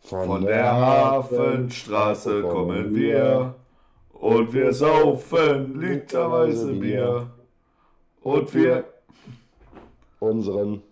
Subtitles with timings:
[0.00, 3.54] Von der Hafenstraße kommen wir
[4.12, 7.30] und wir saufen literweise Bier
[8.22, 8.84] und wir
[10.20, 10.82] unseren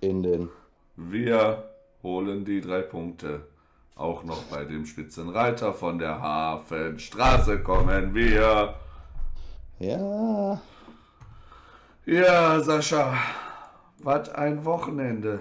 [0.00, 0.48] in den.
[0.96, 1.64] Wir
[2.02, 3.42] holen die drei Punkte.
[3.98, 8.76] Auch noch bei dem Spitzenreiter von der Hafenstraße kommen wir.
[9.80, 10.60] Ja.
[12.06, 13.12] Ja, Sascha,
[13.98, 15.40] was ein Wochenende.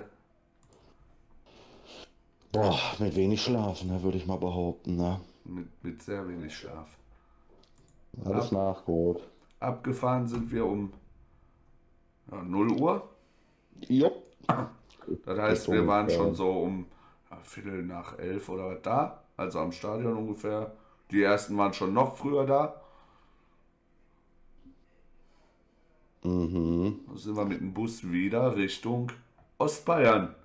[2.52, 5.20] Boah, mit wenig Schlaf, ne, würde ich mal behaupten, ne?
[5.46, 6.98] Mit, mit sehr wenig Schlaf.
[8.26, 9.22] Alles Ab- nachgeholt.
[9.60, 10.92] Abgefahren sind wir um
[12.32, 13.08] ja, 0 Uhr.
[13.88, 14.24] Jupp.
[15.26, 16.88] Das heißt, wir waren schon so um
[17.32, 20.72] ja, Viertel nach elf oder was da, also am Stadion ungefähr.
[21.12, 22.82] Die ersten waren schon noch früher da.
[26.24, 27.00] Mhm.
[27.08, 29.12] Da sind wir mit dem Bus wieder Richtung
[29.58, 30.36] Ostbayern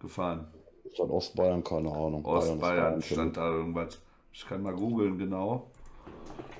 [0.00, 0.46] gefahren.
[0.96, 2.24] Von Ostbayern, keine Ahnung.
[2.24, 3.98] Ostbayern Bayern, stand da irgendwas.
[4.32, 5.70] Ich kann mal googeln genau.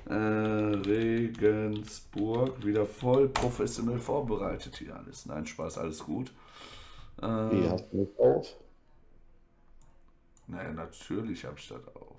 [0.07, 5.25] Äh, Regensburg, wieder voll professionell vorbereitet hier alles.
[5.25, 6.31] Nein, Spaß, alles gut.
[7.49, 8.55] Wie Äh, hast du das auf?
[10.47, 12.17] Naja, natürlich habe ich das auf.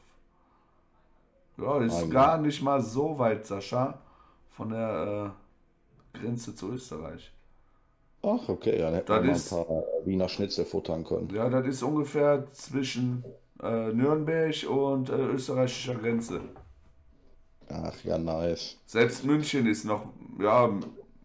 [1.58, 2.10] Ja, ist Eigentlich.
[2.10, 3.98] gar nicht mal so weit, Sascha,
[4.50, 5.34] von der
[6.14, 7.32] äh, Grenze zu Österreich.
[8.22, 11.30] Ach, okay, ja, dann hätten Das wir ist- ein paar Wiener Schnitzel futtern können.
[11.32, 13.24] Ja, das ist ungefähr zwischen
[13.62, 16.40] äh, Nürnberg und äh, österreichischer Grenze.
[17.68, 18.78] Ach, ja, nice.
[18.86, 20.06] Selbst München ist noch,
[20.38, 20.68] ja,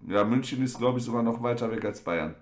[0.07, 2.35] ja, München ist, glaube ich, sogar noch weiter weg als Bayern.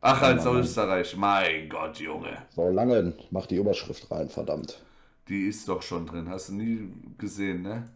[0.00, 0.56] Ach, als Mann.
[0.56, 1.16] Österreich.
[1.16, 2.46] Mein Gott, Junge.
[2.54, 4.82] So, Langen, mach die Überschrift rein, verdammt.
[5.28, 6.28] Die ist doch schon drin.
[6.28, 7.90] Hast du nie gesehen, ne?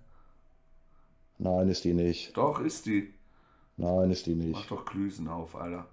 [1.39, 2.37] Nein, ist die nicht.
[2.37, 3.15] Doch, ist die.
[3.77, 4.71] Nein, ist die Mach nicht.
[4.71, 5.87] doch Klüsen auf, Alter.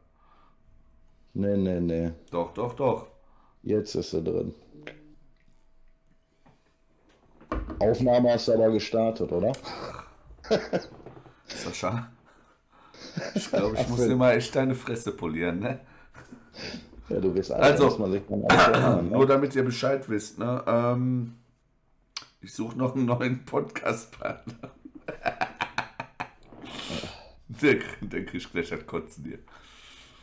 [1.33, 2.11] Nee, nee, nee.
[2.31, 3.07] Doch, doch, doch.
[3.63, 4.53] Jetzt ist sie drin.
[7.79, 9.51] Aufnahme hast du aber gestartet, oder?
[11.47, 12.11] Sascha.
[13.35, 15.79] Ich glaube, ich muss dir mal echt deine Fresse polieren, ne?
[17.09, 19.25] Ja, du bist alt, Also, alles erinnern, Nur ne?
[19.27, 20.63] damit ihr Bescheid wisst, ne?
[20.67, 21.35] Ähm,
[22.41, 24.71] ich suche noch einen neuen Podcast-Partner.
[27.47, 29.39] der, der kriegt gleich das Kotzen hier.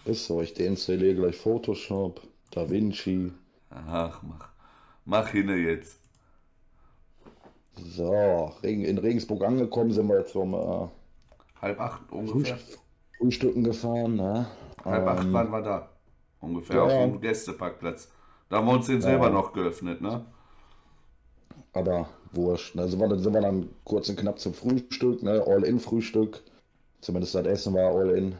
[0.05, 3.33] Ist so, ich deinstalliere gleich Photoshop, Da Vinci.
[3.71, 4.49] Ach, mach.
[5.07, 5.99] Mach hin jetzt.
[7.77, 10.89] So, in Regensburg angekommen sind wir jetzt zum äh,
[11.61, 12.59] Halb acht ungefähr.
[13.19, 14.17] Frühstücken gefahren.
[14.17, 14.47] Ne?
[14.85, 15.89] Halb acht Ähm, waren wir da.
[16.45, 17.07] Ungefähr ja, auf ja.
[17.07, 18.11] dem Gästeparkplatz.
[18.49, 20.25] Da haben wir uns den selber noch geöffnet, ne?
[21.73, 22.75] Aber wurscht.
[22.75, 22.89] Ne?
[22.89, 25.43] Sind wir, dann kurz und knapp zum Frühstück, ne?
[25.47, 26.43] All-in-Frühstück.
[27.01, 28.37] Zumindest das Essen war All-in.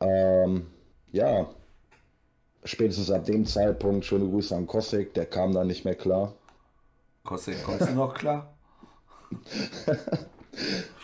[0.00, 0.66] Ähm,
[1.12, 1.46] ja.
[2.64, 6.32] Spätestens ab dem Zeitpunkt, schöne Grüße an Kosik, der kam dann nicht mehr klar.
[7.22, 8.54] Kostet, kommst du noch klar?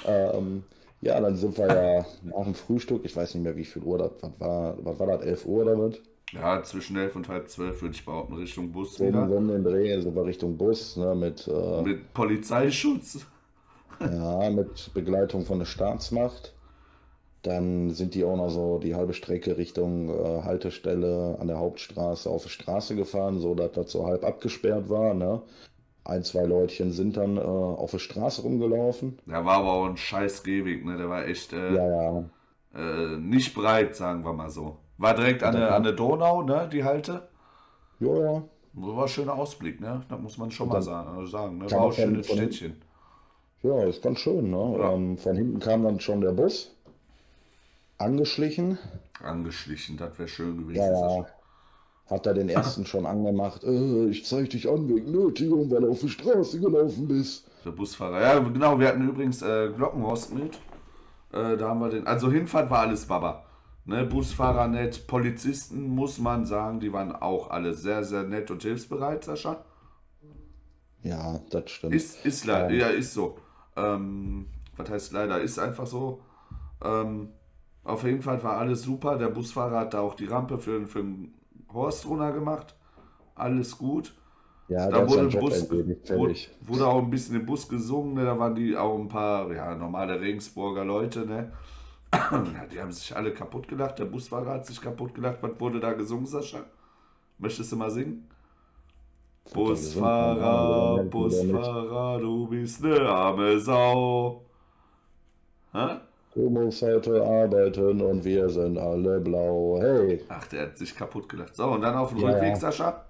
[0.07, 0.65] Ähm,
[1.01, 3.99] ja, dann sind wir ja nach dem Frühstück, ich weiß nicht mehr wie viel Uhr
[3.99, 6.03] das was war, was war das, 11 Uhr damit?
[6.33, 9.29] Ja, zwischen elf und halb zwölf würde ich behaupten, Richtung Bus So, wieder.
[9.29, 13.27] um den Dreh, sind wir Richtung Bus, ne, mit, äh, Mit Polizeischutz.
[14.01, 16.55] ja, mit Begleitung von der Staatsmacht.
[17.43, 22.29] Dann sind die auch noch so die halbe Strecke Richtung äh, Haltestelle an der Hauptstraße
[22.31, 25.15] auf die Straße gefahren, so dass das so halb abgesperrt war.
[25.15, 25.43] Ne?
[26.05, 29.19] Ein, zwei Leutchen sind dann äh, auf der Straße rumgelaufen.
[29.27, 30.97] Der war aber auch ein scheiß Gehweg, ne?
[30.97, 32.25] Der war echt äh, Ja, ja,
[32.75, 34.79] äh, nicht breit, sagen wir mal so.
[34.99, 36.69] War direkt an der, an der Donau, ne?
[36.73, 37.29] Die Halte.
[38.01, 38.43] ja, ja.
[38.73, 40.03] War ein schöner Ausblick, ne?
[40.09, 41.27] Das muss man schon mal dann sagen.
[41.27, 41.71] sagen ne?
[41.71, 42.81] War auch ein schönes Städtchen.
[43.63, 44.51] Ja, ist ganz schön.
[44.51, 44.77] Ne?
[44.79, 44.93] Ja.
[44.93, 46.75] Ähm, von hinten kam dann schon der Bus
[47.99, 48.79] angeschlichen.
[49.23, 50.83] Angeschlichen, das wäre schön gewesen.
[50.83, 51.27] Ja, ja.
[52.11, 53.63] Hat er den ersten schon angemacht.
[53.63, 57.49] Äh, ich zeig dich an wegen Nötigung, weil du auf die Straße gelaufen bist.
[57.65, 58.21] Der Busfahrer.
[58.21, 60.57] Ja, genau, wir hatten übrigens äh, Glockenhorst mit.
[61.33, 62.07] Äh, da haben wir den.
[62.09, 63.45] Also Hinfahrt war alles Baba.
[63.85, 68.63] Ne, Busfahrer nett, Polizisten muss man sagen, die waren auch alle sehr, sehr nett und
[68.63, 69.65] hilfsbereit, Sascha.
[71.03, 71.95] Ja, das stimmt.
[71.95, 73.39] Ist, ist leider, ja, ist so.
[73.77, 74.47] Ähm,
[74.77, 75.41] was heißt leider?
[75.41, 76.21] Ist einfach so.
[76.85, 77.31] Ähm,
[77.85, 79.17] auf jeden Fall war alles super.
[79.17, 81.35] Der Busfahrer hat da auch die Rampe für, für den
[81.73, 82.75] Horst runter gemacht.
[83.35, 84.15] Alles gut.
[84.69, 88.15] ja, Da wurde, im Bus, wurde, wurde auch ein bisschen im Bus gesungen.
[88.15, 88.25] Ne?
[88.25, 91.27] Da waren die auch ein paar ja, normale Regensburger Leute.
[91.27, 91.53] Ne?
[92.73, 93.99] Die haben sich alle kaputt gelacht.
[93.99, 95.39] Der Busfahrer hat sich kaputt gelacht.
[95.43, 96.65] Was wurde da gesungen, Sascha?
[97.39, 98.29] Möchtest du mal singen?
[99.53, 104.45] Busfahrer, Busfahrer, du bist ne arme Sau.
[105.73, 105.97] Hä?
[106.35, 109.79] Du musst heute arbeiten und wir sind alle blau.
[109.81, 111.57] Hey, Ach, der hat sich kaputt gelacht.
[111.57, 112.57] So, und dann auf dem Ja, Rückweg, ja.
[112.57, 113.05] Sascha?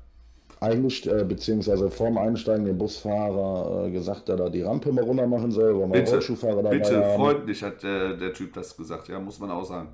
[0.62, 5.26] eigentlich, äh, beziehungsweise vorm Einsteigen dem Busfahrer äh, gesagt, dass er die Rampe mal runter
[5.26, 7.17] machen soll, weil Bitte, Rollschuhfahrer dabei bitte, haben.
[7.17, 9.88] freundlich hat der, der Typ das gesagt, ja, muss man auch sagen.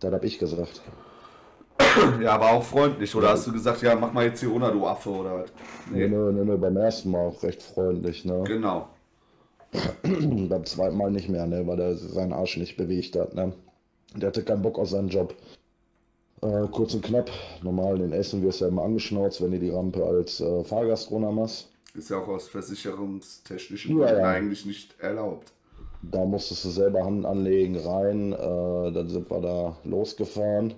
[0.00, 0.80] Das hab ich gesagt.
[2.22, 4.86] Ja, aber auch freundlich, oder hast du gesagt, ja, mach mal jetzt hier runter, du
[4.86, 5.52] Affe, oder was?
[5.90, 8.42] Nee, Nee, nee, nee, nee, beim ersten Mal auch recht freundlich, ne?
[8.46, 8.88] genau.
[10.02, 13.52] Beim zweiten Mal nicht mehr, ne, weil er seinen Arsch nicht bewegt hat, ne?
[14.16, 15.34] Der hatte keinen Bock auf seinen Job.
[16.40, 17.30] Äh, kurz und knapp,
[17.62, 21.10] normal in Essen wirst du ja immer angeschnauzt, wenn du die Rampe als äh, Fahrgast
[21.10, 21.68] machst.
[21.94, 24.30] Ist ja auch aus versicherungstechnischen Ja, Gründen ja.
[24.30, 25.52] eigentlich nicht erlaubt.
[26.02, 28.32] Da musstest du selber Hand anlegen, rein.
[28.32, 30.74] Äh, dann sind wir da losgefahren.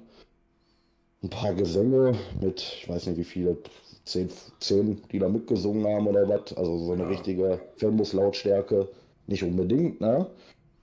[1.22, 3.56] Ein paar Gesänge mit, ich weiß nicht wie viele,
[4.04, 4.30] zehn,
[4.60, 6.56] zehn die da mitgesungen haben oder was.
[6.56, 8.88] Also so eine richtige Filmus-Lautstärke.
[9.26, 10.26] Nicht unbedingt, ne?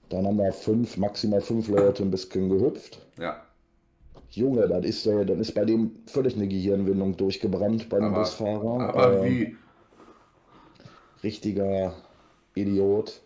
[0.08, 3.06] Dann haben wir fünf, maximal fünf Leute ein bisschen gehüpft.
[3.18, 3.42] Ja,
[4.30, 8.20] Junge, das ist, äh, dann ist bei dem völlig eine Gehirnwindung durchgebrannt bei dem aber,
[8.20, 8.94] Busfahrer.
[8.94, 9.56] aber Äh, wie?
[11.22, 11.94] richtiger
[12.54, 13.22] Idiot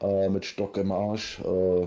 [0.00, 1.40] äh, mit Stock im Arsch.
[1.40, 1.86] Äh,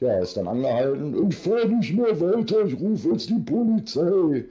[0.00, 1.28] ja, ist dann angehalten.
[1.28, 4.44] Ich fahr nicht mehr weiter, ich rufe jetzt die Polizei.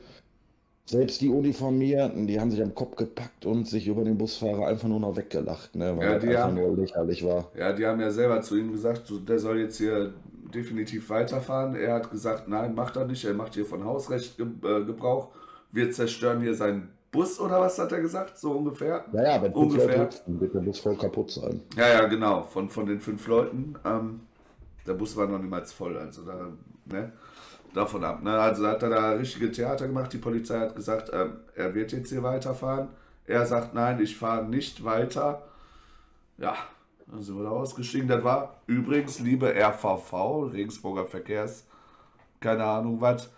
[0.85, 4.87] Selbst die Uniformierten, die haben sich am Kopf gepackt und sich über den Busfahrer einfach
[4.87, 7.51] nur noch weggelacht, ne, weil Ja, das einfach haben- nur lächerlich war.
[7.55, 10.13] Ja, die haben ja selber zu ihm gesagt, der soll jetzt hier
[10.51, 11.75] definitiv weiterfahren.
[11.75, 13.23] Er hat gesagt, nein, macht er nicht.
[13.23, 15.27] Er macht hier von Hausrecht äh, Gebrauch.
[15.71, 18.39] Wir zerstören hier seinen Bus oder was hat er gesagt?
[18.39, 19.05] So ungefähr.
[19.13, 19.85] Ja, ja, wenn Ungefähr.
[19.85, 21.61] Leute hüpfen, wird der Bus voll kaputt sein.
[21.77, 22.41] Ja, ja, genau.
[22.41, 23.75] Von, von den fünf Leuten.
[23.85, 24.21] Ähm,
[24.85, 25.97] der Bus war noch niemals voll.
[25.97, 26.47] Also da,
[26.85, 27.11] ne?
[27.73, 28.23] Davon ab.
[28.23, 28.31] Ne?
[28.39, 30.11] Also hat er da richtige Theater gemacht.
[30.11, 32.89] Die Polizei hat gesagt, ähm, er wird jetzt hier weiterfahren.
[33.25, 35.43] Er sagt, nein, ich fahre nicht weiter.
[36.37, 36.55] Ja,
[37.07, 38.07] dann sind wir da ausgestiegen.
[38.07, 41.65] Das war übrigens, liebe RVV, Regensburger Verkehrs,
[42.39, 43.29] keine Ahnung was,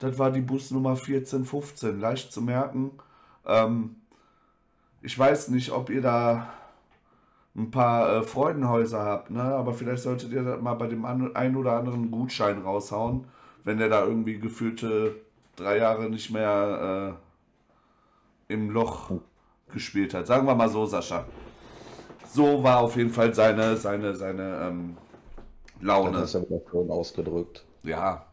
[0.00, 2.00] das war die Busnummer 1415.
[2.00, 2.92] Leicht zu merken.
[3.46, 3.96] Ähm,
[5.02, 6.52] ich weiß nicht, ob ihr da
[7.56, 9.42] ein paar äh, Freudenhäuser habt, ne?
[9.42, 13.24] aber vielleicht solltet ihr das mal bei dem an, ein oder anderen Gutschein raushauen,
[13.64, 15.16] wenn der da irgendwie gefühlte
[15.56, 17.18] drei Jahre nicht mehr
[18.48, 19.10] äh, im Loch
[19.72, 20.26] gespielt hat.
[20.26, 21.24] Sagen wir mal so, Sascha.
[22.32, 24.96] So war auf jeden Fall seine, seine, seine ähm,
[25.74, 26.18] Das Laune.
[26.22, 27.64] ist ja wieder schon ausgedrückt.
[27.82, 28.26] Ja.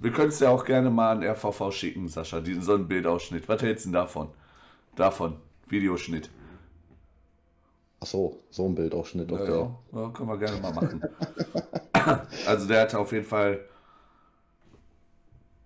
[0.00, 3.48] Wir können es ja auch gerne mal an RVV schicken, Sascha, diesen so einen Bildausschnitt.
[3.48, 4.28] Was hältst du denn davon?
[4.94, 5.36] Davon.
[5.68, 6.30] Videoschnitt.
[8.02, 9.52] Ach so, so ein Bildausschnitt, Ja, okay.
[9.92, 11.00] ja, ja, können wir gerne mal machen.
[12.46, 13.60] also der hatte auf jeden Fall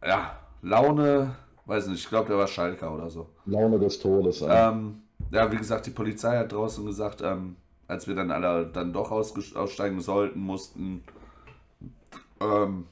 [0.05, 1.35] ja, Laune,
[1.65, 3.31] weiß nicht, ich glaube, der war Schalker oder so.
[3.47, 4.45] Laune des Todes.
[4.47, 7.57] Ähm, ja, wie gesagt, die Polizei hat draußen gesagt, ähm,
[7.89, 11.05] als wir dann alle dann doch aussteigen sollten, mussten,
[12.41, 12.87] ähm,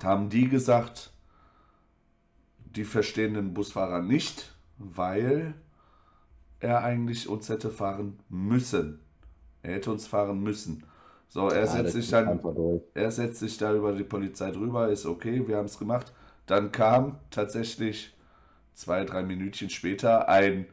[0.00, 1.10] da haben die gesagt,
[2.76, 5.54] die verstehen den Busfahrer nicht, weil
[6.60, 9.00] er eigentlich uns hätte fahren müssen.
[9.62, 10.84] Er hätte uns fahren müssen.
[11.28, 12.42] So, er Ja, setzt sich dann
[12.94, 16.12] er setzt sich da über die Polizei drüber, ist okay, wir haben es gemacht.
[16.46, 18.14] Dann kam tatsächlich
[18.74, 20.66] zwei, drei Minütchen später ein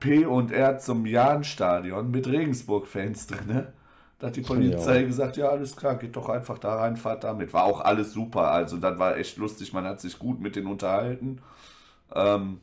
[0.00, 3.66] P und R zum Jahnstadion mit Regensburg-Fans drin.
[4.18, 5.04] Da hat die Polizei Ja.
[5.04, 7.52] gesagt, ja, alles klar, geht doch einfach da rein, fahrt damit.
[7.52, 10.66] War auch alles super, also das war echt lustig, man hat sich gut mit denen
[10.68, 11.40] unterhalten.
[12.14, 12.60] Ähm,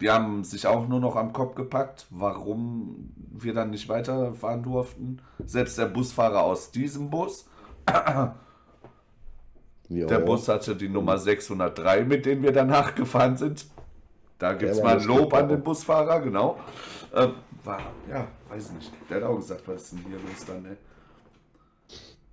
[0.00, 5.20] die haben sich auch nur noch am Kopf gepackt, warum wir dann nicht weiterfahren durften.
[5.44, 7.48] Selbst der Busfahrer aus diesem Bus,
[9.88, 13.66] der Bus hatte die Nummer 603, mit denen wir danach gefahren sind.
[14.38, 15.62] Da gibt es mal ein Lob an den.
[15.62, 16.58] Busfahrer, genau.
[17.14, 17.32] Ähm,
[17.64, 18.92] war, ja, weiß nicht.
[19.10, 20.76] Der hat auch gesagt, was ist denn hier los dann, ne?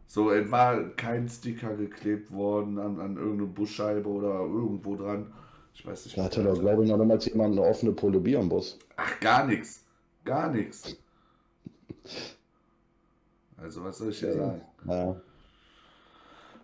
[0.05, 5.33] So, es war kein Sticker geklebt worden an, an irgendeine Busscheibe oder irgendwo dran.
[5.75, 6.17] Ich weiß nicht.
[6.17, 8.79] Da hatte doch, glaube ich, noch niemals jemand eine offene Pulle Bier im Bus.
[8.95, 9.83] Ach, gar nichts.
[10.23, 10.95] Gar nichts.
[13.57, 14.61] Also, was soll ich dir sagen?
[14.87, 15.15] Ja.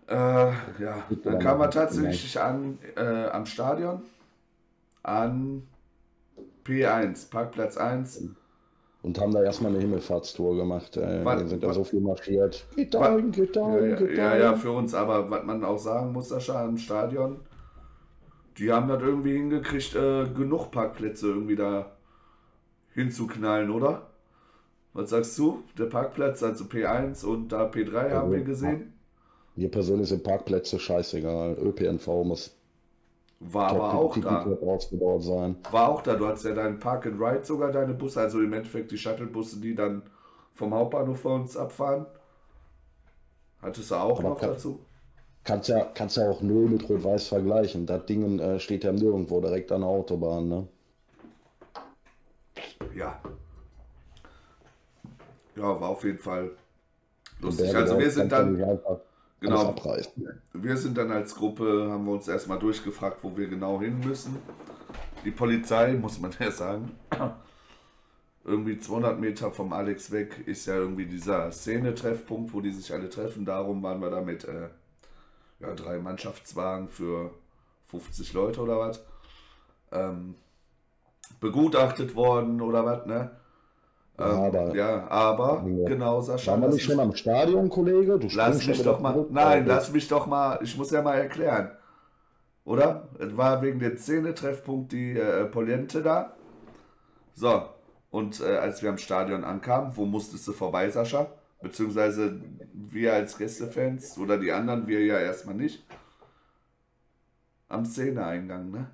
[0.07, 0.53] Äh,
[0.83, 4.01] ja, dann kam er noch- tatsächlich an, äh, am Stadion
[5.03, 5.63] an
[6.65, 8.23] P1, Parkplatz 1.
[9.03, 10.95] Und haben da erstmal eine Himmelfahrtstour gemacht.
[10.97, 12.65] Äh, da sind da so viel marschiert.
[12.75, 15.79] Geht dahin, geht Ja, dahin, ja, geht ja, ja, für uns, aber was man auch
[15.79, 17.39] sagen muss, Sascha, am Stadion,
[18.57, 21.91] die haben das irgendwie hingekriegt, äh, genug Parkplätze irgendwie da
[22.93, 24.07] hinzuknallen, oder?
[24.93, 25.63] Was sagst du?
[25.77, 28.93] Der Parkplatz, also P1 und da P3 haben wir gesehen.
[29.55, 31.57] Mir persönlich sind Parkplätze scheißegal.
[31.57, 32.57] ÖPNV muss
[33.39, 34.43] War aber auch da.
[34.61, 35.55] ausgebaut sein.
[35.71, 36.15] War auch da.
[36.15, 39.59] Du hattest ja deinen Park and Ride sogar, deine Busse, also im Endeffekt die Shuttlebusse,
[39.59, 40.03] die dann
[40.53, 42.05] vom Hauptbahnhof vor uns abfahren.
[43.61, 44.85] Hattest du auch Aber noch dazu?
[45.43, 47.85] Kannst ja, kannst ja auch null mit Rot-Weiß vergleichen.
[47.87, 50.67] Das Ding äh, steht ja nirgendwo direkt an der Autobahn, ne?
[52.95, 53.19] Ja.
[55.55, 56.51] Ja, war auf jeden Fall
[57.39, 57.75] lustig.
[57.75, 58.55] Also wir sind dann,
[59.39, 59.75] genau,
[60.53, 64.37] wir sind dann als Gruppe, haben wir uns erstmal durchgefragt, wo wir genau hin müssen.
[65.25, 66.91] Die Polizei, muss man ja sagen,
[68.45, 73.09] irgendwie 200 Meter vom Alex weg ist ja irgendwie dieser Szene-Treffpunkt, wo die sich alle
[73.09, 73.45] treffen.
[73.45, 74.69] Darum waren wir da mit äh,
[75.61, 77.31] ja, drei Mannschaftswagen für
[77.87, 79.03] 50 Leute oder was.
[79.91, 80.35] Ähm,
[81.39, 83.31] begutachtet worden oder was, ne?
[84.19, 85.87] Ja, Ähm, aber- ja, aber Ja.
[85.87, 86.51] genau, Sascha.
[86.51, 88.19] Waren wir nicht schon am Stadion, Kollege?
[88.19, 89.13] Du Lass mich doch mal.
[89.13, 89.31] zurück.
[89.31, 90.59] Nein, lass mich doch mal.
[90.61, 91.71] Ich muss ja mal erklären.
[92.63, 93.07] Oder?
[93.17, 96.33] Es war wegen dem Szene-Treffpunkt die äh, Poliente da.
[97.33, 97.63] So.
[98.11, 101.27] Und äh, als wir am Stadion ankamen, wo musstest du vorbei, Sascha?
[101.61, 102.41] Beziehungsweise
[102.73, 105.83] wir als Gästefans oder die anderen, wir ja erstmal nicht.
[107.69, 108.91] Am Szeneeingang, ne?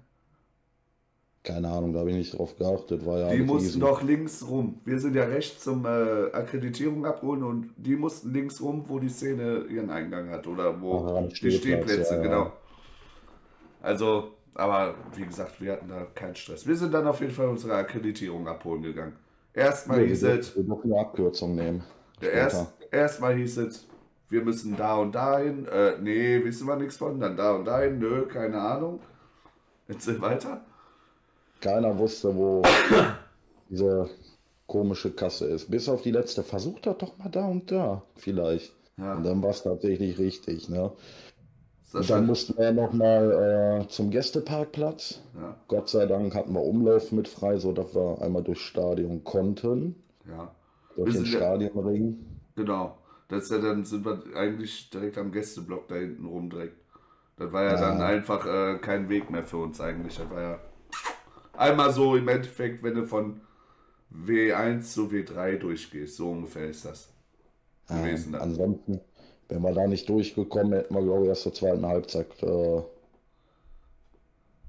[1.44, 3.06] Keine Ahnung, da habe ich nicht drauf geachtet.
[3.06, 4.82] War ja Die mussten doch links rum.
[4.84, 9.08] Wir sind ja rechts zum äh, Akkreditierung abholen und die mussten links rum, wo die
[9.08, 12.22] Szene ihren Eingang hat oder wo Ach, am die Stehplätze, ja, ja.
[12.22, 12.52] genau.
[13.82, 16.68] Also, aber wie gesagt, wir hatten da keinen Stress.
[16.68, 19.16] Wir sind dann auf jeden Fall unsere Akkreditierung abholen gegangen.
[19.54, 21.84] Erstmal Nee, hieß wir dürfen eine Abkürzung nehmen.
[22.22, 22.34] Später.
[22.34, 23.88] erst, erstmal hieß es,
[24.30, 25.68] wir müssen da und dahin.
[25.68, 27.20] Äh, nee, wissen wir nichts von.
[27.20, 28.00] Dann da und dahin.
[28.00, 29.02] Nö, keine Ahnung.
[29.88, 30.66] Erzähl weiter.
[31.62, 32.62] Keiner wusste, wo
[33.70, 34.10] diese
[34.68, 35.70] komische Kasse ist.
[35.72, 36.44] Bis auf die letzte.
[36.44, 38.04] Versucht das doch mal da und da.
[38.16, 38.74] Vielleicht.
[38.98, 40.92] Ja, Und dann war es tatsächlich richtig, ne?
[41.94, 45.22] Und dann mussten wir nochmal äh, zum Gästeparkplatz.
[45.36, 49.96] Ja, Gott sei Dank hatten wir Umlauf mit frei, sodass wir einmal durchs Stadion konnten.
[50.28, 50.57] ja.
[50.98, 52.26] Durch den ja- Stadionring.
[52.56, 52.98] Genau.
[53.30, 56.78] Das ist ja dann sind wir eigentlich direkt am Gästeblock da hinten rum direkt.
[57.38, 57.82] Das war ja, Ja.
[57.82, 60.18] dann einfach äh, kein Weg mehr für uns eigentlich.
[60.18, 60.60] Das war ja
[61.58, 63.42] einmal so im Endeffekt, wenn du von
[64.14, 67.10] W1 zu W3 durchgehst, so ungefähr ist das
[67.88, 68.28] gewesen.
[68.28, 68.42] Ähm, dann.
[68.42, 69.02] ansonsten,
[69.50, 72.82] wenn wir da nicht durchgekommen, hätten wir, glaube ich, erst zur zweiten Halbzeit, äh,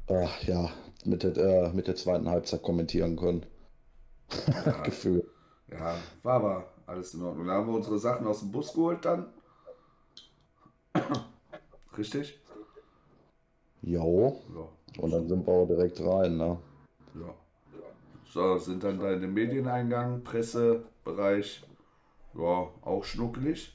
[0.09, 0.71] äh, ja,
[1.05, 3.47] mit der, äh, mit der zweiten Halbzeit kommentieren können.
[4.85, 5.25] Gefühl.
[5.71, 7.47] Ja, war aber alles in Ordnung.
[7.47, 9.27] Da haben wir unsere Sachen aus dem Bus geholt dann.
[11.97, 12.41] Richtig?
[13.83, 14.41] Jo.
[14.55, 15.03] Ja.
[15.03, 16.59] Und dann sind wir auch direkt rein, ne?
[17.15, 17.35] Ja.
[18.25, 21.63] So, sind dann da in den Medieneingang, Pressebereich.
[22.35, 23.75] Ja, auch schnuckelig.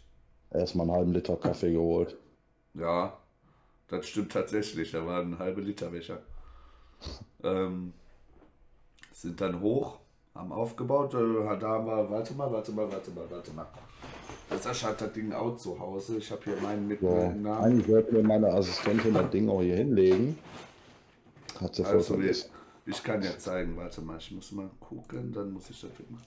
[0.51, 2.17] Erstmal einen halben Liter Kaffee geholt.
[2.73, 3.17] Ja,
[3.87, 4.91] das stimmt tatsächlich.
[4.91, 6.19] Da war ein halbe Liter Becher.
[7.43, 7.93] Ähm,
[9.11, 9.99] sind dann hoch,
[10.35, 11.13] haben aufgebaut.
[11.13, 13.67] Äh, da haben wir, warte mal, warte mal, warte mal, warte mal.
[14.49, 16.17] Das Sascha hat das Ding out zu Hause.
[16.17, 17.63] Ich habe hier meinen mit meinem Namen.
[17.63, 20.37] eigentlich wollte mir meine Assistentin das Ding auch hier hinlegen.
[21.61, 22.49] Hat sie Also, vergessen.
[22.85, 26.25] ich kann ja zeigen, warte mal, ich muss mal gucken, dann muss ich das wegmachen.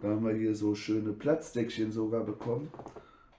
[0.00, 2.72] Da haben wir hier so schöne Platzdeckchen sogar bekommen.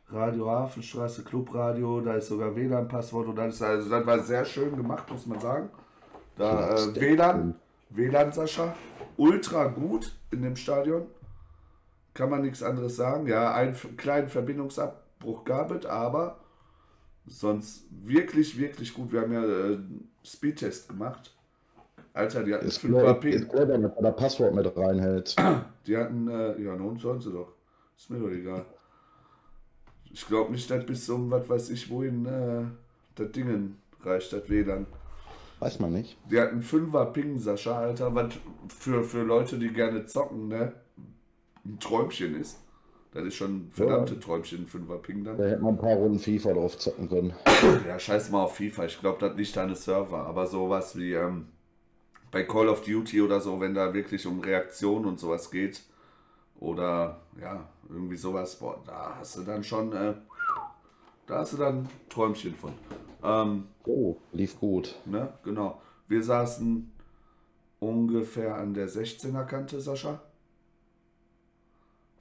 [0.09, 3.61] Radio Hafenstraße, Clubradio, da ist sogar WLAN-Passwort und alles.
[3.61, 5.69] Also das war sehr schön gemacht, muss man sagen.
[6.37, 6.95] Da äh.
[6.95, 7.55] WLAN,
[7.89, 8.75] WLAN, Sascha,
[9.17, 11.07] ultra gut in dem Stadion.
[12.13, 13.27] Kann man nichts anderes sagen.
[13.27, 16.39] Ja, einen kleinen Verbindungsabbruch gab es, aber
[17.25, 19.11] sonst wirklich, wirklich gut.
[19.11, 19.77] Wir haben ja äh,
[20.23, 21.35] Speedtest gemacht.
[22.13, 23.25] Alter, die hatten Ist 5 clever, AP.
[23.25, 25.35] ist clever, wenn man das Passwort mit reinhält.
[25.87, 27.53] Die hatten, äh, ja, nun sollen sie doch.
[27.97, 28.65] Ist mir doch egal.
[30.11, 32.65] Ich glaube nicht, dass bis zum, was weiß ich, wohin äh,
[33.15, 34.85] das Dingen reicht, das WLAN.
[35.63, 36.17] Weiß man nicht.
[36.29, 38.33] Die hatten 5er Ping, Sascha, Alter, was
[38.67, 40.73] für, für Leute, die gerne zocken, ne?
[41.63, 42.59] Ein Träumchen ist.
[43.13, 45.37] Das ist schon ein verdammte Träumchen, ein 5er Ping dann.
[45.37, 47.33] Da hätte man ein paar Runden FIFA drauf zocken können.
[47.87, 48.85] Ja, scheiß mal auf FIFA.
[48.87, 50.25] Ich glaube, das liegt an den Server.
[50.25, 51.47] Aber sowas wie ähm,
[52.29, 55.81] bei Call of Duty oder so, wenn da wirklich um Reaktion und sowas geht.
[56.59, 60.13] Oder ja, irgendwie sowas, boah, da hast du dann schon, äh,
[61.27, 62.73] da hast du dann Träumchen von.
[63.23, 64.95] Ähm, Oh, lief gut.
[65.05, 65.81] ne, genau.
[66.07, 66.91] Wir saßen
[67.79, 70.21] ungefähr an der 16er Kante, Sascha.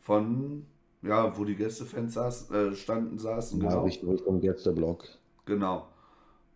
[0.01, 0.67] Von,
[1.03, 3.85] ja, wo die Gästefans saß, äh, standen, saßen, Ja, genau.
[3.85, 5.07] Richtung, Richtung Gästeblock.
[5.45, 5.87] Genau.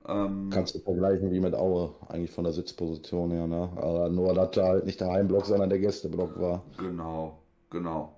[0.08, 3.70] Ähm, Kannst du vergleichen wie mit Aue, eigentlich von der Sitzposition her, ne?
[3.76, 6.62] Aber nur, dass da halt nicht der Heimblock, sondern der Gästeblock war.
[6.78, 7.38] Genau,
[7.70, 8.15] genau.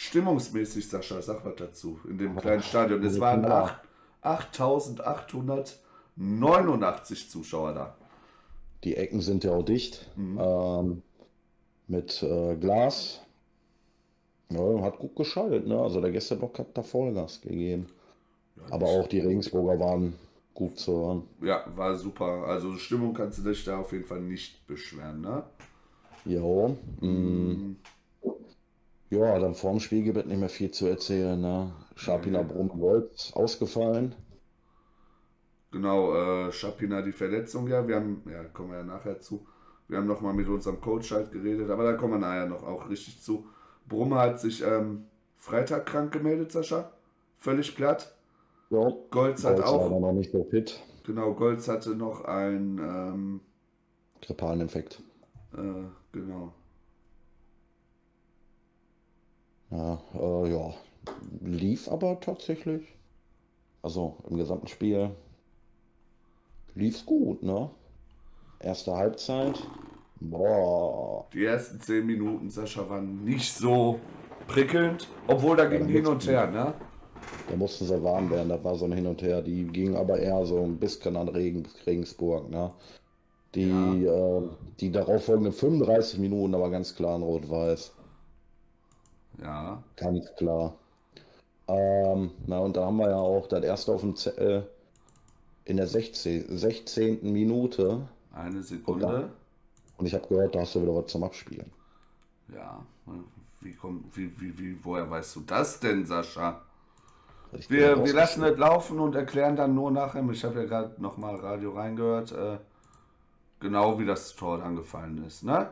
[0.00, 3.04] Stimmungsmäßig, Sascha, sag was dazu, in dem kleinen Stadion.
[3.04, 3.64] Es waren ja.
[3.64, 3.80] acht-
[4.22, 5.78] 8890
[6.16, 7.94] 89 Zuschauer da.
[8.82, 10.08] Die Ecken sind ja auch dicht.
[10.16, 11.02] Ähm,
[11.86, 13.20] mit äh, Glas.
[14.48, 15.78] Ja, hat gut geschaltet, ne?
[15.78, 17.86] Also der Gästeblock hat da Vollgas gegeben.
[18.70, 20.14] Aber auch die Regensburger waren
[20.54, 21.22] gut zu hören.
[21.42, 22.44] Ja, war super.
[22.46, 25.42] Also Stimmung kannst du dich da auf jeden Fall nicht beschweren, ne?
[26.24, 26.74] Jo.
[27.00, 27.76] Mm.
[29.10, 31.72] Ja, dann vorm Spiel gibt es nicht mehr viel zu erzählen, ne?
[32.44, 34.14] Brumm Golds ausgefallen.
[35.72, 39.46] Genau, äh, Schapina die Verletzung, ja, wir haben, ja, kommen wir ja nachher zu.
[39.88, 42.88] Wir haben nochmal mit unserem Coach halt geredet, aber da kommen wir nachher noch auch
[42.88, 43.46] richtig zu.
[43.88, 46.92] Brumme hat sich ähm, Freitag krank gemeldet, Sascha.
[47.38, 48.14] Völlig platt.
[48.70, 48.92] Ja.
[49.10, 50.80] Golds hat Golds auch, war noch nicht so fit.
[51.04, 53.40] genau, Golds hatte noch ein, ähm,
[54.22, 55.02] Grippalen Infekt.
[55.54, 56.54] äh, genau.
[59.70, 60.74] Ja, äh, ja.
[61.40, 62.82] Lief aber tatsächlich.
[63.82, 65.10] Also im gesamten Spiel
[66.74, 67.70] lief's gut, ne?
[68.60, 69.58] Erste Halbzeit.
[70.20, 71.26] Boah.
[71.32, 73.98] Die ersten zehn Minuten, Sascha, waren nicht so
[74.46, 76.74] prickelnd, obwohl da ging da hin und her, ne?
[77.48, 79.42] Da mussten sie warm werden, das war so ein Hin und Her.
[79.42, 82.70] Die ging aber eher so ein bisschen an Regen, Regensburg, ne?
[83.54, 84.42] Die, äh,
[84.78, 87.92] die darauffolgenden 35 Minuten aber ganz klar in Rot-Weiß.
[89.42, 90.74] Ja, Ganz klar.
[91.68, 94.68] Ähm, na, und da haben wir ja auch das erste auf dem Zettel
[95.64, 96.58] in der 16.
[96.58, 97.20] 16.
[97.22, 98.08] Minute.
[98.32, 99.30] eine Sekunde.
[99.98, 101.70] Und ich habe gehört, da hast du wieder was zum Abspielen.
[102.48, 102.84] Ja,
[103.60, 106.62] wie kommt, wie, wie, wie, woher weißt du das denn, Sascha?
[107.68, 110.28] Wir, wir lassen es laufen und erklären dann nur nachher.
[110.30, 112.58] Ich habe ja gerade nochmal Radio reingehört, äh,
[113.58, 115.68] genau wie das Tor dann gefallen ist, ne?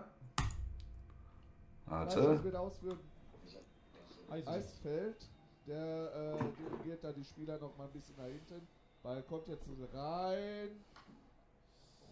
[1.87, 2.41] Warte.
[4.29, 4.49] Ausführen.
[4.49, 5.29] Eisfeld,
[5.67, 8.67] der äh, dirigiert da die Spieler noch mal ein bisschen nach hinten.
[9.03, 10.85] Ball kommt jetzt rein.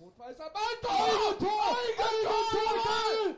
[0.00, 1.38] Rot-Weißer Ball, Tor!
[1.38, 1.76] Tor!
[1.98, 3.36] Eigentor!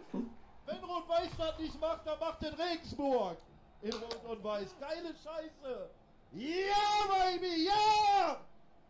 [0.67, 3.37] Wenn Rot-Weiß das nicht macht, dann macht den Regensburg.
[3.83, 4.75] In Rot und Weiß.
[4.81, 5.91] Geile Scheiße.
[6.33, 8.41] Ja, Baby, ja!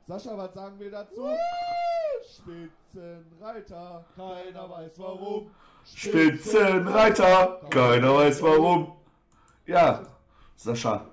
[0.07, 1.29] Sascha, was sagen wir dazu?
[2.27, 5.51] Spitzenreiter, keiner weiß warum.
[5.85, 8.97] Spitzenreiter, keiner weiß warum.
[9.69, 10.01] Ja,
[10.57, 11.05] Sascha.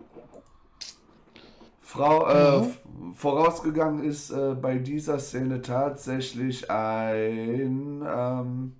[1.82, 2.80] Frau, äh, f-
[3.16, 8.76] vorausgegangen ist äh, bei dieser Szene tatsächlich ein ähm,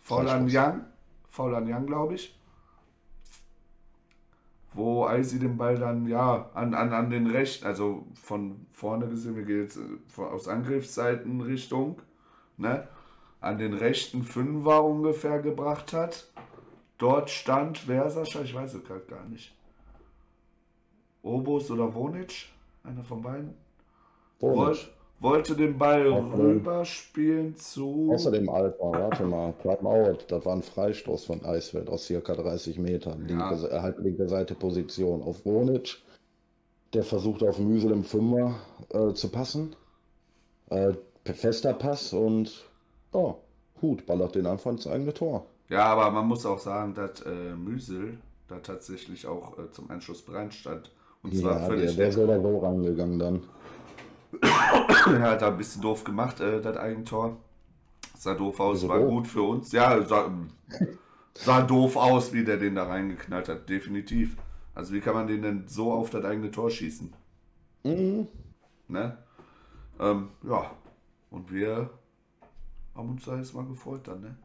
[0.00, 0.48] Faulan.
[0.50, 0.80] Young,
[1.28, 2.36] Faulan Young, glaube ich.
[4.72, 9.36] Wo Eisi den Ball dann, ja, an, an, an den rechten, also von vorne gesehen,
[9.36, 12.02] wir gehen jetzt äh, aus Angriffsseitenrichtung,
[12.56, 12.88] ne,
[13.40, 16.26] an den rechten Fünfer ungefähr gebracht hat.
[17.00, 18.42] Dort stand, wer Sascha?
[18.42, 19.52] Ich weiß es gerade gar nicht.
[21.22, 22.46] Obus oder Wonic?
[22.84, 23.54] Einer von beiden?
[24.38, 24.90] Komisch.
[25.18, 28.10] wollte den Ball äh, rüberspielen zu.
[28.14, 30.24] Außerdem Alter, warte mal, mal out.
[30.30, 33.26] Das war ein Freistoß von Eisfeld aus circa 30 Metern.
[33.26, 33.54] Linke, Ja.
[33.56, 35.98] Se- halb linke Seite Position auf Wonic.
[36.94, 38.54] Der versucht auf Müsel im Fünfer
[38.90, 39.76] äh, zu passen.
[40.70, 42.64] Äh, fester Pass und
[43.14, 43.34] ja,
[43.82, 45.44] Hut, ballert den einfach ins eigene Tor.
[45.70, 50.22] Ja, aber man muss auch sagen, dass äh, Müsel da tatsächlich auch äh, zum Einschuss
[50.22, 50.92] bereit stand.
[51.22, 51.96] Und zwar Ja, der, völlig.
[51.96, 53.42] der ist oder so rangegangen dann.
[54.42, 57.36] Er hat da ein bisschen doof gemacht, äh, das Eigentor.
[58.16, 59.08] Sah doof aus, war doof?
[59.08, 59.72] gut für uns.
[59.72, 60.30] Ja, sah,
[61.34, 64.36] sah doof aus, wie der den da reingeknallt hat, definitiv.
[64.74, 67.12] Also wie kann man den denn so auf das eigene Tor schießen?
[67.84, 68.28] Mhm.
[68.88, 69.16] Ne?
[70.00, 70.70] Ähm, ja,
[71.30, 71.90] und wir
[72.94, 74.36] haben uns da jetzt mal gefreut dann, ne?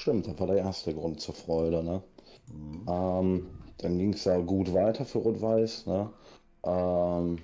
[0.00, 1.84] Stimmt, das war der erste Grund zur Freude.
[1.84, 2.02] Ne?
[2.50, 2.86] Mhm.
[2.88, 5.84] Ähm, dann ging es ja gut weiter für Rot-Weiß.
[5.86, 6.08] Ne?
[6.64, 7.38] Ähm,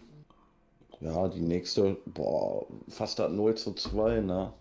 [1.00, 4.20] ja, die nächste, boah, fast hat 0 zu 2.
[4.20, 4.52] Ne?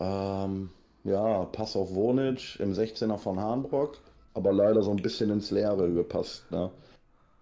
[0.00, 0.70] Ähm,
[1.04, 3.98] ja, Pass auf Wonic im 16er von Hahnbrock,
[4.32, 6.50] aber leider so ein bisschen ins Leere gepasst.
[6.50, 6.70] Ne?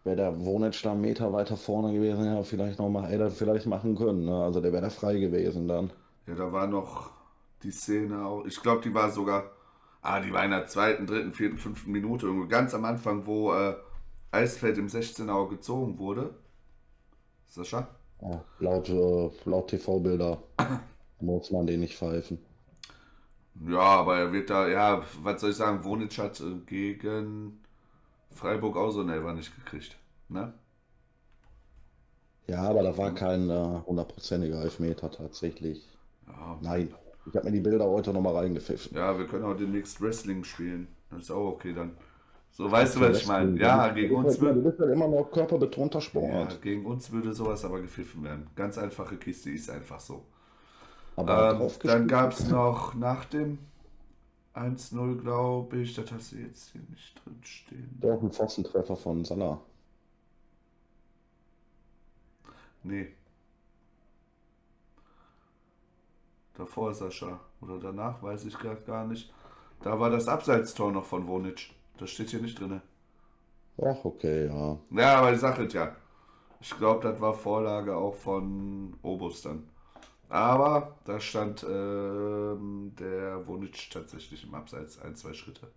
[0.03, 3.31] Wäre der Wonic da einen Meter weiter vorne gewesen, ja, vielleicht noch mal, hätte er
[3.31, 4.25] vielleicht machen können.
[4.25, 4.43] Ne?
[4.43, 5.93] Also der wäre da frei gewesen dann.
[6.27, 7.13] Ja, da war noch
[7.65, 8.45] die Szene auch.
[8.45, 9.51] Ich glaube, die war sogar.
[10.03, 12.27] Ah, die war in der zweiten, dritten, vierten, fünften Minute.
[12.27, 13.75] Irgendwo ganz am Anfang, wo äh,
[14.31, 16.35] Eisfeld im 16er auch gezogen wurde.
[17.49, 17.89] Sascha?
[18.21, 20.43] Ja, laut, äh, laut TV-Bilder
[21.21, 22.39] muss man den nicht pfeifen.
[23.67, 27.63] Ja, aber er wird da, ja, was soll ich sagen, Wonic hat äh, gegen
[28.33, 29.97] Freiburg auch so einen Elfer nicht gekriegt.
[30.29, 30.53] Ne?
[32.47, 35.89] Ja, aber da war kein äh, hundertprozentiger Elfmeter tatsächlich.
[36.27, 36.95] Ja, Nein,
[37.27, 38.93] ich habe mir die Bilder heute nochmal reingepfiffen.
[38.95, 40.89] ja, wir können auch demnächst Wrestling spielen.
[41.11, 41.97] Das ist auch okay dann.
[42.53, 43.59] So, weißt du, was ich meine?
[43.61, 46.61] Ja, gegen uns, Du würde, bist halt immer noch körperbetonter ja, Sport.
[46.61, 48.49] gegen uns würde sowas aber gepfiffen werden.
[48.57, 50.27] Ganz einfache Kiste ist einfach so.
[51.17, 53.59] Aber Ähm, dann gab es noch nach dem
[54.55, 58.01] 1-0, glaube ich, das hast du jetzt hier nicht drin stehen.
[58.01, 59.61] Doch, ein Pfostentreffer von Salah.
[62.85, 63.15] Nee.
[66.55, 67.41] Davor Sascha.
[67.61, 69.33] Oder danach, weiß ich gerade gar nicht.
[69.83, 71.71] Da war das Abseitstor noch von Wonic.
[71.99, 72.81] Das steht hier nicht drin.
[73.81, 74.79] Ach, okay, ja.
[74.91, 75.95] Ja, aber ich sag es ja.
[76.61, 79.69] Ich glaube, das war Vorlage auch von Obus dann.
[80.29, 85.69] Aber da stand ähm, der Wonic tatsächlich im Abseits ein, zwei Schritte.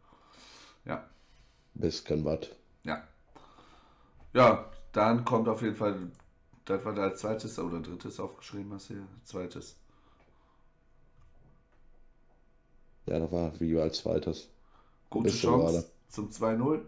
[0.86, 1.06] Ja,
[1.76, 2.50] Bisschen was.
[2.84, 3.08] ja.
[4.34, 6.12] Ja, dann kommt auf jeden Fall,
[6.66, 9.06] das war da als zweites oder drittes aufgeschrieben, was hier?
[9.24, 9.78] Zweites.
[13.08, 14.50] Ja, da war wie als zweites.
[15.10, 15.86] Gute Chance gerade.
[16.10, 16.82] zum 2-0.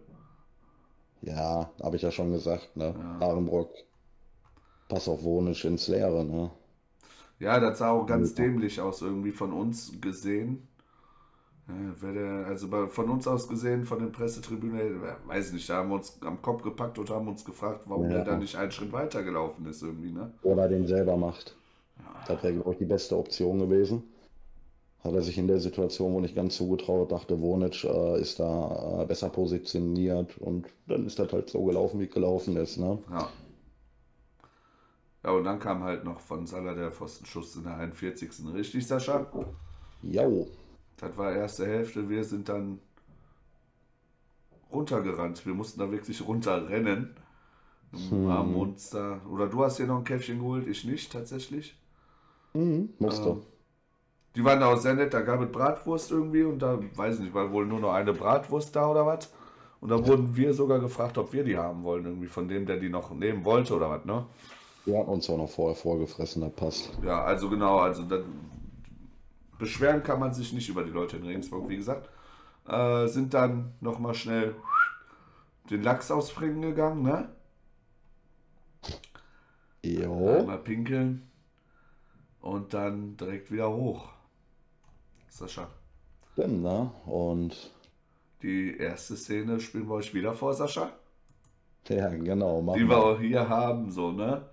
[1.21, 2.95] Ja, habe ich ja schon gesagt, ne?
[2.97, 3.27] Ja.
[3.27, 3.71] Arenbrock.
[4.87, 6.51] Pass auf Wonisch ins Leere, ne?
[7.39, 8.43] Ja, das sah auch ganz Ja.
[8.45, 10.67] dämlich aus, irgendwie von uns gesehen.
[11.67, 15.89] Ja, der, also von uns aus gesehen, von der Pressetribüne, äh, weiß nicht, da haben
[15.89, 18.15] wir uns am Kopf gepackt und haben uns gefragt, warum Ja.
[18.15, 20.33] der da nicht einen Schritt weiter gelaufen ist, irgendwie, ne?
[20.41, 21.55] Oder den selber macht.
[22.27, 24.03] Das wäre, glaube ich, die beste Option gewesen.
[25.03, 29.01] Hat er sich in der Situation wohl nicht ganz zugetraut, dachte, Wonic äh, ist da
[29.03, 32.99] äh, besser positioniert und dann ist das halt so gelaufen, wie es gelaufen ist, ne?
[33.09, 33.29] Ja.
[35.23, 38.53] Ja, und dann kam halt noch von Salah der Pfostenschuss in der 41.
[38.53, 39.31] Richtig, Sascha?
[40.15, 40.47] Jo,
[40.97, 42.09] Das war erste Hälfte.
[42.09, 42.79] Wir sind dann
[44.71, 45.45] runtergerannt.
[45.45, 47.15] Wir mussten da wirklich runterrennen.
[48.25, 51.75] Haben uns da, oder du hast hier noch ein Käffchen geholt, ich nicht tatsächlich.
[52.53, 53.29] mhm, musste.
[53.31, 53.45] Ähm,
[54.39, 57.21] Die waren da auch sehr nett, da gab es Bratwurst irgendwie und da, weiß ich
[57.23, 59.29] nicht, war wohl nur noch eine Bratwurst da oder was.
[59.81, 62.77] Und da wurden wir sogar gefragt, ob wir die haben wollen, irgendwie von dem, der
[62.77, 64.25] die noch nehmen wollte oder was, ne?
[64.85, 66.97] Wir hatten uns auch noch vorher vorgefressen, das passt.
[67.03, 68.21] Ja, also genau, also das,
[69.57, 72.07] beschweren kann man sich nicht über die Leute in Regensburg, wie gesagt.
[72.65, 74.55] Äh, sind dann nochmal schnell
[75.69, 77.27] den Lachs ausbringen gegangen, ne?
[79.83, 81.29] Jo, Einmal pinkeln
[82.39, 84.07] und dann direkt wieder hoch.
[85.29, 85.67] Sascha,
[86.33, 86.91] stimmt, ne?
[87.05, 87.71] Und
[88.41, 90.91] die erste Szene spielen wir euch wieder vor, Sascha?
[91.87, 93.03] ja, genau, machen Die wir wir.
[93.05, 94.45] auch hier haben, so, ne?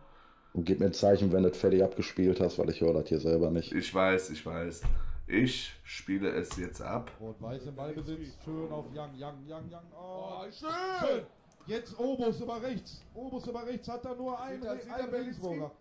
[0.55, 3.09] Und gib mir ein Zeichen, wenn du das fertig abgespielt hast, weil ich höre das
[3.09, 3.73] hier selber nicht.
[3.73, 4.83] Ich weiß, ich weiß.
[5.27, 7.11] Ich spiele es jetzt ab.
[7.21, 8.39] Rot-Weiß im Ballbesitz.
[8.45, 9.83] Schön auf Young, Young, Young, Young.
[9.93, 10.71] Oh, Oh, schön.
[11.01, 11.23] schön.
[11.67, 13.03] Jetzt Obus über rechts.
[13.13, 15.11] Obus über rechts hat da nur einen, einen.
[15.11, 15.73] Regensburger.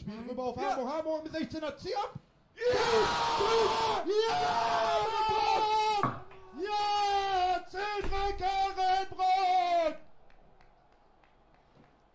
[0.00, 0.70] Spielt rüber auf Ja.
[0.76, 0.88] Harburg.
[0.88, 1.76] Harburg mit 16er.
[1.76, 2.14] Zieh ab.
[2.56, 4.04] Ja!
[4.06, 4.46] Ja!
[6.58, 7.64] Ja!
[7.70, 8.02] Zehn
[8.38, 9.98] Karrenbrot!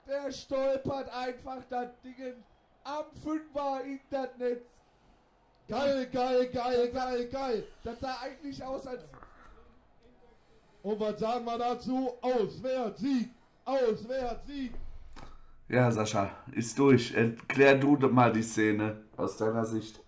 [0.07, 2.43] Der stolpert einfach das Ding
[2.83, 4.81] am Fünfer in das Netz.
[5.67, 7.67] Geil, geil, geil, geil, geil.
[7.83, 9.03] Das sah eigentlich aus, als
[10.83, 12.11] Und was sagen wir dazu?
[12.21, 13.29] Auswärts, Sieg.
[13.63, 14.73] Auswärts, Sieg.
[15.69, 17.13] Ja, Sascha, ist durch.
[17.13, 20.01] Erklär du mal die Szene aus deiner Sicht.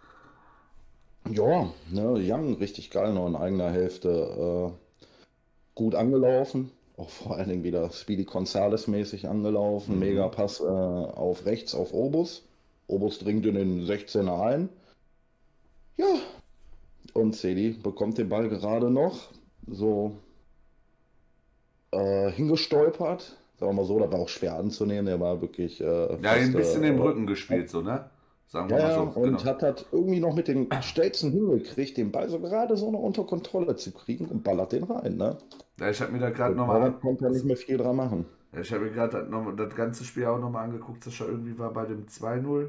[1.29, 4.93] Ja, ne, Young richtig geil, noch in eigener Hälfte äh,
[5.75, 6.71] gut angelaufen.
[6.97, 9.99] Auch vor allen Dingen wieder Speedy Gonzales mäßig angelaufen.
[9.99, 12.43] Mega Pass äh, auf rechts auf Obus.
[12.88, 14.69] Obus dringt in den 16er ein.
[15.97, 16.19] Ja,
[17.13, 19.29] und Cedi bekommt den Ball gerade noch
[19.67, 20.17] so
[21.91, 23.38] äh, hingestolpert.
[23.59, 25.05] Sagen wir mal so, das war auch schwer anzunehmen.
[25.05, 25.79] Der war wirklich.
[25.79, 28.09] Äh, Ja, fast, ein bisschen äh, im Rücken gespielt, so, ne?
[28.47, 29.19] Sagen wir ja, mal ja, so.
[29.19, 29.43] und Genau.
[29.45, 33.23] hat das irgendwie noch mit den Stelzen hingekriegt, den Ball so gerade so noch unter
[33.23, 35.38] Kontrolle zu kriegen und ballert den rein, ne?
[35.79, 36.82] Ja, ich habe mir da gerade nochmal.
[36.82, 38.25] da konnte er nicht mehr viel dran machen.
[38.53, 41.03] Ja, ich habe mir gerade das, das ganze Spiel auch nochmal angeguckt.
[41.03, 42.67] Sascha irgendwie war bei dem 2-0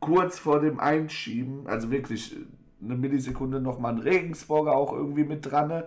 [0.00, 2.36] kurz vor dem Einschieben, also wirklich
[2.82, 5.68] eine Millisekunde nochmal ein Regensburger auch irgendwie mit dran.
[5.68, 5.86] ne?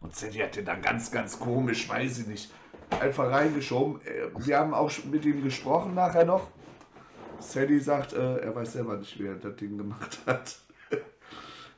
[0.00, 2.50] Und Sadie hat den dann ganz, ganz komisch, weiß ich nicht,
[3.00, 4.00] einfach reingeschoben.
[4.02, 6.48] Äh, Wir haben auch schon mit ihm gesprochen nachher noch.
[7.40, 10.58] Sadie sagt, äh, er weiß selber nicht, wie er das Ding gemacht hat.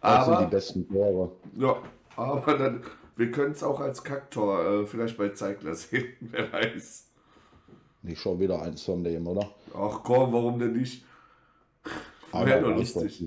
[0.03, 1.33] Das sind die Aber, besten Tore.
[1.57, 1.77] ja,
[2.17, 2.83] aber dann,
[3.17, 7.07] wir können es auch als Kacktor äh, vielleicht bei Zeigler sehen, wer weiß.
[8.03, 9.51] Nicht schon wieder eins von dem, oder?
[9.77, 11.05] Ach komm, warum denn nicht?
[12.33, 13.23] Aber Wäre doch lustig.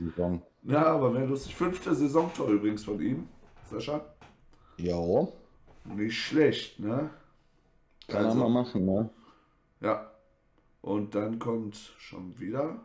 [0.64, 1.54] Ja, aber wäre lustig.
[1.56, 3.28] Fünfte Saisontor übrigens von ihm,
[3.70, 4.02] Sascha.
[4.78, 5.28] Ja,
[5.86, 7.12] Nicht schlecht, ne?
[8.08, 9.10] kann Also- mal machen, ne?
[9.80, 10.10] Ja.
[10.84, 12.84] Und dann kommt schon wieder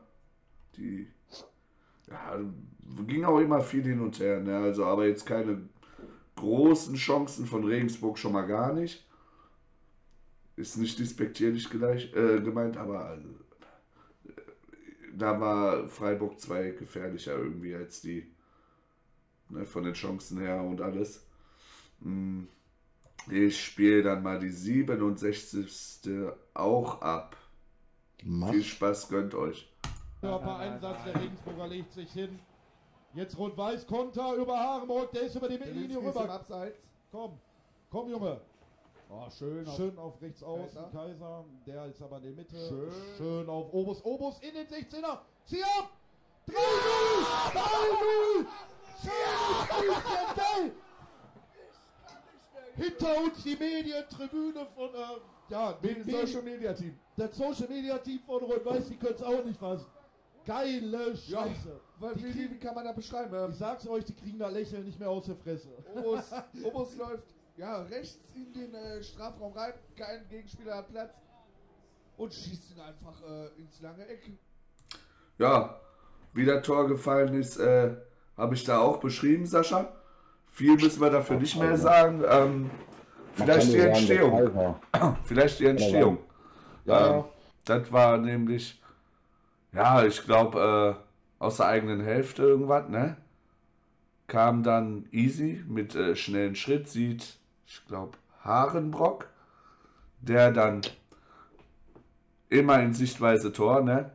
[0.76, 1.08] die.
[2.08, 2.38] Ja,
[3.08, 4.56] ging auch immer viel hin und her, ne?
[4.56, 5.68] Also, aber jetzt keine
[6.37, 9.04] großen Chancen von Regensburg schon mal gar nicht.
[10.54, 13.18] Ist nicht despektierlich gleich, äh, gemeint, aber
[14.26, 14.30] äh,
[15.12, 18.30] da war Freiburg 2 gefährlicher irgendwie als die.
[19.48, 21.26] Ne, von den Chancen her und alles.
[22.00, 22.46] Hm.
[23.28, 26.12] Ich spiele dann mal die 67.
[26.54, 27.37] auch ab.
[28.24, 28.50] Mach.
[28.50, 29.68] Viel Spaß, gönnt euch.
[30.20, 32.38] Körpereinsatz der Regensburger legt sich hin.
[33.14, 36.28] Jetzt Rot-Weiß Konter über Harenbrück, der ist über die Mittellinie rüber.
[36.31, 36.78] Abseits.
[37.11, 37.38] Komm,
[37.90, 38.40] komm Junge.
[39.11, 39.66] Oh, schön.
[39.66, 40.90] auf- Schön auf rechts außen, Kaiser.
[40.92, 41.44] Kaiser.
[41.66, 42.57] Der ist aber in der Mitte.
[42.68, 42.92] Schön.
[43.16, 44.04] Schön auf Obus.
[44.04, 45.20] Obus in den 16er.
[45.46, 45.90] Zieh ab!
[46.46, 46.54] 3-0!
[47.54, 48.46] 3-0!
[49.02, 50.72] Schön!
[52.76, 56.98] Hinter uns die Medientribüne von, äh, ja, Mit dem Social Media Team.
[57.16, 59.87] das Social Media Team von Rot-Weiß, die können es auch nicht fassen.
[60.46, 61.80] Geile Ja, Scheiße.
[62.00, 63.50] Weil, Die wie, kriegen- wie kann man das beschreiben?
[63.52, 65.68] Ich sag's euch, die kriegen da Lächeln nicht mehr aus der Fresse.
[65.94, 66.30] Obus,
[66.64, 67.24] Obus läuft
[67.56, 71.14] ja, rechts in den äh, Strafraum rein, kein Gegenspieler hat Platz
[72.16, 74.30] und schießt ihn einfach äh, ins lange Eck.
[75.38, 75.80] Ja,
[76.34, 77.96] wie das Tor gefallen ist, äh,
[78.37, 79.92] habe ich da auch beschrieben, Sascha.
[80.46, 82.22] Viel müssen wir dafür nicht mehr sagen.
[82.28, 82.70] Ähm,
[83.44, 84.31] vielleicht die sagen, der Entstehung.
[84.33, 84.81] Kaiser.
[85.24, 86.18] Vielleicht die Entstehung.
[86.85, 87.24] Ja,
[87.64, 88.81] das war nämlich,
[89.72, 93.16] ja, ich glaube, äh, aus der eigenen Hälfte irgendwas, ne?
[94.27, 99.29] Kam dann Easy mit äh, schnellen Schritt, sieht, ich glaube, Harenbrock,
[100.20, 100.81] der dann
[102.48, 104.12] immer in Sichtweise Tor, ne?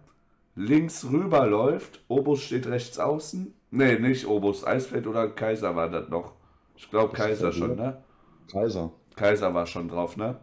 [0.55, 3.53] Links rüber läuft, Obus steht rechts außen.
[3.71, 6.33] Ne, nicht Obus, Eisfeld oder Kaiser war das noch.
[6.75, 8.03] Ich glaube, Kaiser schon, ne?
[8.51, 8.91] Kaiser.
[9.15, 10.39] Kaiser war schon drauf, ne?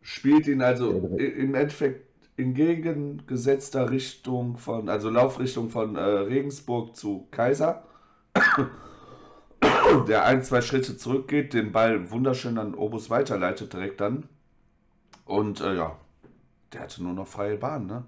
[0.00, 7.28] Spielt ihn also im Endeffekt in gegengesetzter Richtung von, also Laufrichtung von äh, Regensburg zu
[7.30, 7.84] Kaiser.
[10.08, 14.28] Der ein, zwei Schritte zurückgeht, den Ball wunderschön an Obus weiterleitet direkt dann.
[15.24, 15.96] Und äh, ja,
[16.72, 18.04] der hatte nur noch freie Bahn, ne?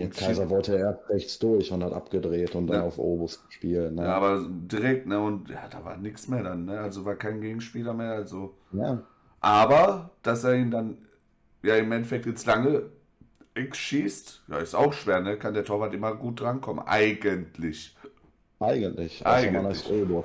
[0.00, 2.82] Ja, Und Kaiser wollte erst rechts durch und hat abgedreht und dann Ja.
[2.82, 3.92] auf Obus gespielt.
[3.94, 4.02] Ne?
[4.02, 5.20] Ja, aber direkt, ne?
[5.20, 6.80] Und ja, da war nichts mehr dann, ne?
[6.80, 8.54] Also war kein Gegenspieler mehr, also.
[8.72, 9.02] ja.
[9.42, 10.98] Aber, dass er ihn dann
[11.62, 12.90] ja im Endeffekt ins lange
[13.54, 15.38] Eck schießt, ja, ist auch schwer, ne?
[15.38, 16.84] Kann der Torwart immer gut drankommen.
[16.86, 17.96] Eigentlich.
[18.60, 19.26] Eigentlich.
[19.26, 19.66] Außer man Eigentlich.
[19.66, 20.24] heißt Obus.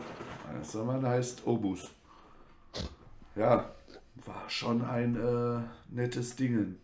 [0.57, 1.91] Also man heißt Obus.
[3.35, 3.65] Ja,
[4.25, 5.59] war schon ein äh,
[5.93, 6.79] nettes Dingen.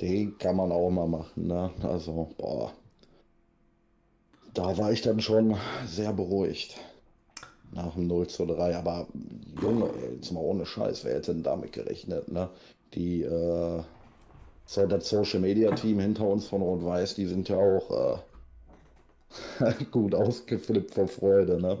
[0.00, 1.70] Den kann man auch mal machen, ne?
[1.82, 2.72] Also, boah.
[4.52, 6.76] Da war ich dann schon sehr beruhigt.
[7.72, 8.76] Nach dem 0 zu 3.
[8.76, 9.06] Aber,
[9.60, 12.48] Junge, jetzt mal ohne Scheiß, wer hätte denn damit gerechnet, ne?
[12.94, 13.82] Die, äh,
[14.66, 18.22] so das Social Media Team hinter uns von Rot-Weiß, die sind ja auch
[19.60, 21.78] äh, gut ausgeflippt vor Freude, ne?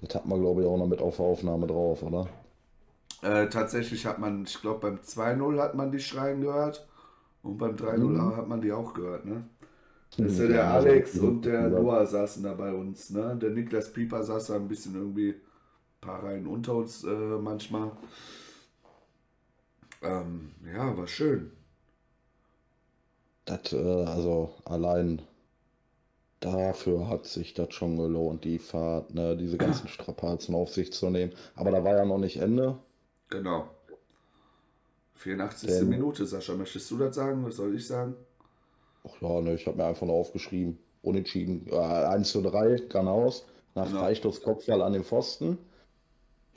[0.00, 2.28] Das hat man, glaube ich, auch noch mit auf der Aufnahme drauf, oder?
[3.22, 6.86] Äh, tatsächlich hat man, ich glaube beim 2-0 hat man die schreien gehört.
[7.42, 9.44] Und beim 3-0 hat man die auch gehört, ne?
[10.16, 11.68] Das ist ja der also, Alex und der ja.
[11.68, 13.36] Noah saßen da bei uns, ne?
[13.40, 17.92] Der Niklas Pieper saß da ein bisschen irgendwie ein paar Reihen unter uns äh, manchmal.
[20.02, 21.52] Ähm, ja, war schön.
[23.44, 25.22] Das, äh, also allein
[26.40, 31.10] dafür hat sich das schon gelohnt, die Fahrt, ne, diese ganzen Strapazen auf sich zu
[31.10, 31.32] nehmen.
[31.54, 32.78] Aber da war ja noch nicht Ende.
[33.28, 33.68] Genau.
[35.14, 35.68] 84.
[35.70, 36.54] Denn- Minute, Sascha.
[36.54, 37.44] Möchtest du das sagen?
[37.44, 38.14] Was soll ich sagen?
[39.04, 40.78] Ach ja, ne, ich habe mir einfach nur aufgeschrieben.
[41.02, 41.66] Unentschieden.
[41.70, 43.46] Äh, 1 zu 3, geradeaus.
[43.74, 44.00] Nach Genau.
[44.00, 45.58] Freistoß Kopfball an den Pfosten.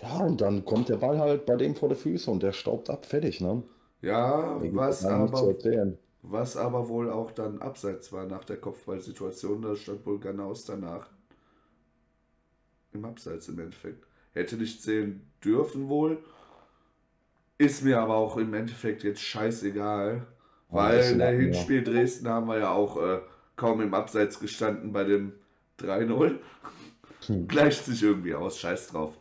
[0.01, 2.89] Ja, und dann kommt der Ball halt bei dem vor die Füße und der staubt
[2.89, 3.61] ab, fertig, ne?
[4.01, 5.31] Ja, was aber,
[6.23, 9.61] was aber wohl auch dann abseits war nach der Kopfballsituation.
[9.61, 11.07] Da stand wohl Ganaus danach.
[12.93, 14.05] Im Abseits im Endeffekt.
[14.33, 16.17] Hätte nicht zählen dürfen wohl.
[17.61, 20.25] Ist mir aber auch im Endeffekt jetzt scheißegal.
[20.71, 21.31] Ja, Weil in der.
[21.37, 23.19] Hinspiel Dresden haben wir ja auch äh,
[23.55, 25.33] kaum im Abseits gestanden bei dem
[25.77, 26.39] 3-0.
[27.27, 27.47] Hm.
[27.47, 29.17] Gleicht sich irgendwie aus, scheiß drauf.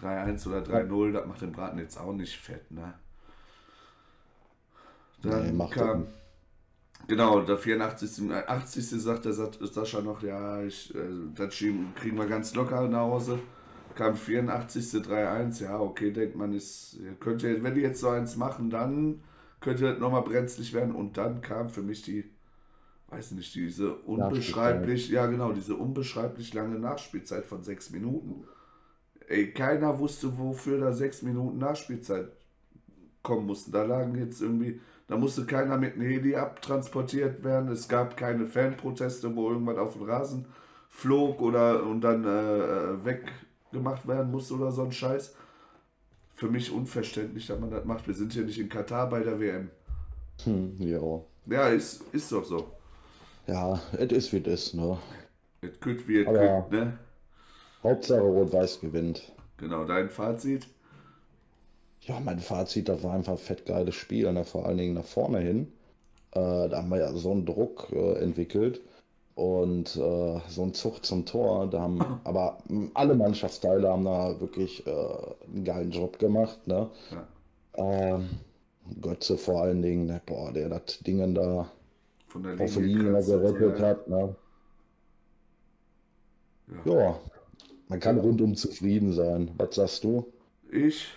[0.00, 2.94] 3-1 oder 3-0, das macht den Braten jetzt auch nicht fett, ne?
[5.22, 6.06] Dann Nee, kam,
[7.08, 8.30] genau, der 84.
[8.30, 8.98] äh, 80.
[9.00, 10.98] sagt der Sa- Sascha noch, ja, ich, äh,
[11.34, 13.38] das kriegen wir ganz locker nach Hause.
[13.94, 14.84] Kam 84.
[15.02, 19.20] 3-1, ja, okay, denkt man, ist, könnte, wenn die jetzt so eins machen, dann
[19.60, 20.94] könnte das nochmal brenzlig werden.
[20.94, 22.24] Und dann kam für mich die,
[23.08, 28.44] weiß nicht, diese unbeschreiblich, ja genau, diese unbeschreiblich lange Nachspielzeit von sechs Minuten.
[29.28, 32.28] Ey, keiner wusste, wofür da sechs Minuten Nachspielzeit
[33.22, 33.72] kommen mussten.
[33.72, 37.70] Da lagen jetzt irgendwie, da musste keiner mit einem Heli abtransportiert werden.
[37.70, 40.46] Es gab keine Fanproteste, wo irgendwas auf den Rasen
[40.90, 43.04] flog oder und dann äh,
[43.74, 45.34] weggemacht werden musste oder so ein Scheiß.
[46.34, 48.06] Für mich unverständlich, dass man das macht.
[48.06, 49.70] Wir sind hier nicht in Katar bei der WM.
[50.44, 51.20] Hm, ja.
[51.46, 52.66] Ja, ist, ist doch so.
[53.46, 54.98] Ja, es ist wie es ist, ne?
[55.60, 56.98] Es kütt wie es ne?
[57.82, 59.32] Hauptsache Rot-Weiß gewinnt.
[59.58, 60.66] Genau, dein Fazit.
[62.00, 64.44] Ja, mein Fazit, das war einfach ein fett geiles Spiel, ne?
[64.44, 65.72] vor allen Dingen nach vorne hin.
[66.32, 68.80] Äh, da haben wir ja so einen Druck äh, entwickelt
[69.34, 71.68] und äh, so einen Zug zum Tor.
[71.68, 76.66] Da haben aber mh, alle Mannschaftsteile haben da wirklich äh, einen geilen Job gemacht.
[76.66, 76.90] Ne?
[77.10, 77.26] Ja.
[77.76, 78.28] Ähm,
[79.00, 80.20] Götze vor allen Dingen, ne?
[80.26, 81.70] Boah, der das Dingen da
[82.28, 83.86] Von der Linie gerettet ja.
[83.86, 84.08] hat.
[84.08, 84.36] Ne?
[86.68, 86.84] Ja.
[86.84, 87.20] Ja,
[87.88, 89.52] man kann rundum zufrieden sein.
[89.58, 90.32] Was sagst du?
[90.70, 91.14] Ich.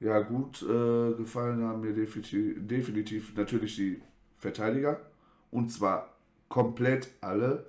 [0.00, 4.02] Ja, gut äh, gefallen haben mir definitiv, definitiv natürlich die
[4.36, 5.00] Verteidiger.
[5.52, 6.08] Und zwar
[6.48, 7.66] komplett alle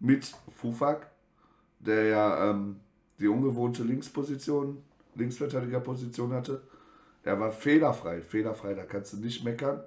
[0.00, 1.10] mit Fufak,
[1.80, 2.80] der ja ähm,
[3.18, 4.82] die ungewohnte Linksposition,
[5.14, 6.62] Linksverteidigerposition hatte.
[7.22, 9.82] Er war fehlerfrei, fehlerfrei, da kannst du nicht meckern.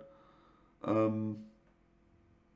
[0.85, 1.37] Ähm,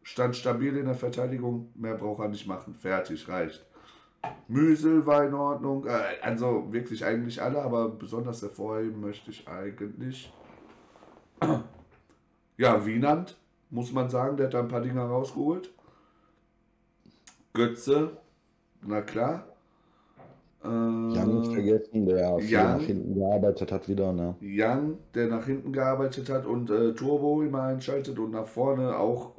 [0.04, 2.73] stand stabil in der Verteidigung, mehr braucht er nicht machen.
[2.73, 3.65] Fertig, reicht.
[4.47, 5.86] Müsel war in Ordnung.
[5.86, 10.32] Äh, also wirklich eigentlich alle, aber besonders hervorheben möchte ich eigentlich.
[12.58, 13.38] Ja, Wienand,
[13.71, 15.71] muss man sagen, der hat da ein paar Dinger rausgeholt.
[17.53, 18.12] Götze,
[18.81, 19.45] na klar.
[20.63, 22.77] Äh, Jan nicht vergessen, der viel Jan.
[22.77, 24.13] nach hinten gearbeitet hat wieder.
[24.13, 24.36] Ne?
[24.41, 29.31] Young, der nach hinten gearbeitet hat und äh, Turbo immer einschaltet und nach vorne auch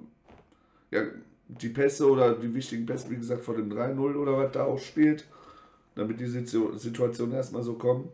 [0.90, 1.02] ja,
[1.48, 4.78] die Pässe oder die wichtigen Pässe, wie gesagt, vor dem 3-0 oder was da auch
[4.78, 5.26] spielt,
[5.94, 8.08] damit die Situ- Situation erstmal so kommen.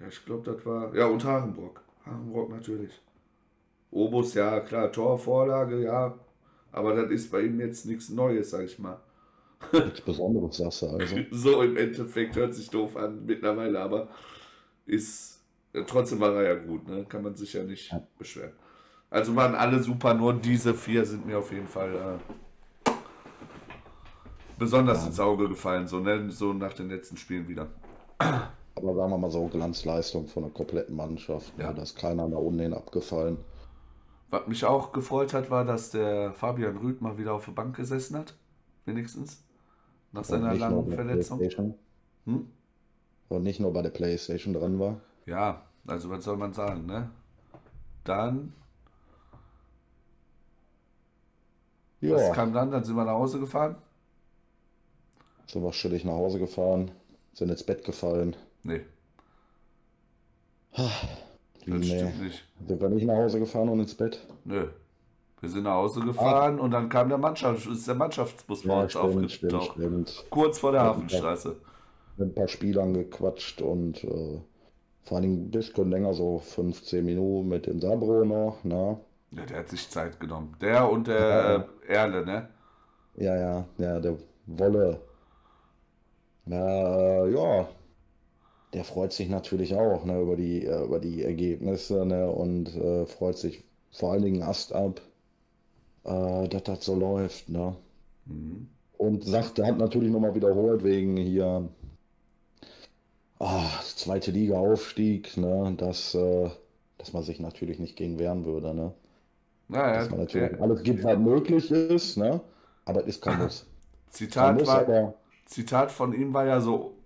[0.00, 0.94] Ja, ich glaube, das war.
[0.94, 1.82] Ja, und Harenbrock.
[2.06, 3.00] Harenbrock natürlich.
[3.90, 6.14] Obus, ja, klar, Torvorlage, ja.
[6.72, 8.98] Aber das ist bei ihm jetzt nichts Neues, sag ich mal.
[9.72, 11.16] Nichts Besonderes, sagst du also.
[11.30, 14.08] So im Endeffekt hört sich doof an mittlerweile, aber
[14.86, 15.40] ist
[15.74, 17.04] ja, trotzdem war er ja gut, ne?
[17.08, 18.02] Kann man sich ja nicht Ja.
[18.18, 18.52] beschweren.
[19.10, 22.18] Also waren alle super, nur diese vier sind mir auf jeden Fall
[22.86, 22.90] äh,
[24.58, 25.06] besonders Ja.
[25.08, 26.30] ins Auge gefallen, so, ne?
[26.30, 27.68] so nach den letzten Spielen wieder.
[28.18, 31.52] Aber sagen wir mal so, Glanzleistung von der kompletten Mannschaft.
[31.58, 31.68] Ja.
[31.70, 31.74] Ne?
[31.76, 33.38] Da ist keiner da unten abgefallen.
[34.30, 37.76] Was mich auch gefreut hat, war, dass der Fabian Rüth mal wieder auf der Bank
[37.76, 38.34] gesessen hat,
[38.84, 39.42] wenigstens,
[40.12, 41.40] nach Und seiner langen Verletzung.
[42.26, 42.50] Hm?
[43.30, 45.00] Und nicht nur bei der Playstation dran war.
[45.26, 47.10] Ja, also was soll man sagen, ne?
[48.04, 48.54] Dann
[52.08, 52.70] Was Ja, kam dann?
[52.72, 53.76] Dann sind wir nach Hause gefahren?
[55.48, 56.92] sind wir chillig nach Hause gefahren,
[57.32, 58.36] sind ins Bett gefallen.
[58.64, 58.84] Nee,
[60.76, 60.88] Wie,
[61.66, 61.96] das nee.
[61.96, 62.44] stimmt nicht.
[62.66, 64.26] Sind wir nicht nach Hause gefahren und ins Bett?
[64.44, 64.66] Nö.
[65.40, 68.82] Wir sind nach Hause gefahren und dann kam der Mannschaft, ist der Mannschaftsbus bei Ja,
[68.82, 69.76] uns aufgetaucht.
[70.30, 71.56] Kurz vor der Ja, Hafenstraße.
[72.18, 74.40] Mit ein paar Spielern gequatscht und äh,
[75.04, 79.00] vor allen Dingen ein bisschen länger, so 15 Minuten mit dem Sabro noch, ne?
[79.30, 80.56] Ja, der hat sich Zeit genommen.
[80.60, 81.68] Der und der Ja.
[81.82, 82.48] äh, Erle, ne?
[83.16, 84.16] Ja, ja, ja, der
[84.46, 85.00] Wolle.
[86.46, 86.56] Na,
[87.26, 87.68] äh, ja,
[88.72, 93.06] der freut sich natürlich auch, ne, über die, äh, über die Ergebnisse, ne, und äh,
[93.06, 95.00] freut sich vor allen Dingen Ast ab,
[96.04, 97.76] äh, dass das so läuft, ne.
[98.26, 98.68] Mhm.
[98.98, 101.68] Und sagt, er hat natürlich nochmal wiederholt wegen hier,
[103.38, 106.50] ah, zweite Liga Aufstieg, ne, dass, äh,
[106.98, 108.92] dass man sich natürlich nicht gegen wehren würde, ne.
[109.68, 112.40] Naja, Dass man natürlich der, alles gibt, was möglich ist, ne,
[112.84, 113.66] aber es ist kein Muss.
[114.08, 116.97] Zitat, muss war, Zitat von ihm war ja so,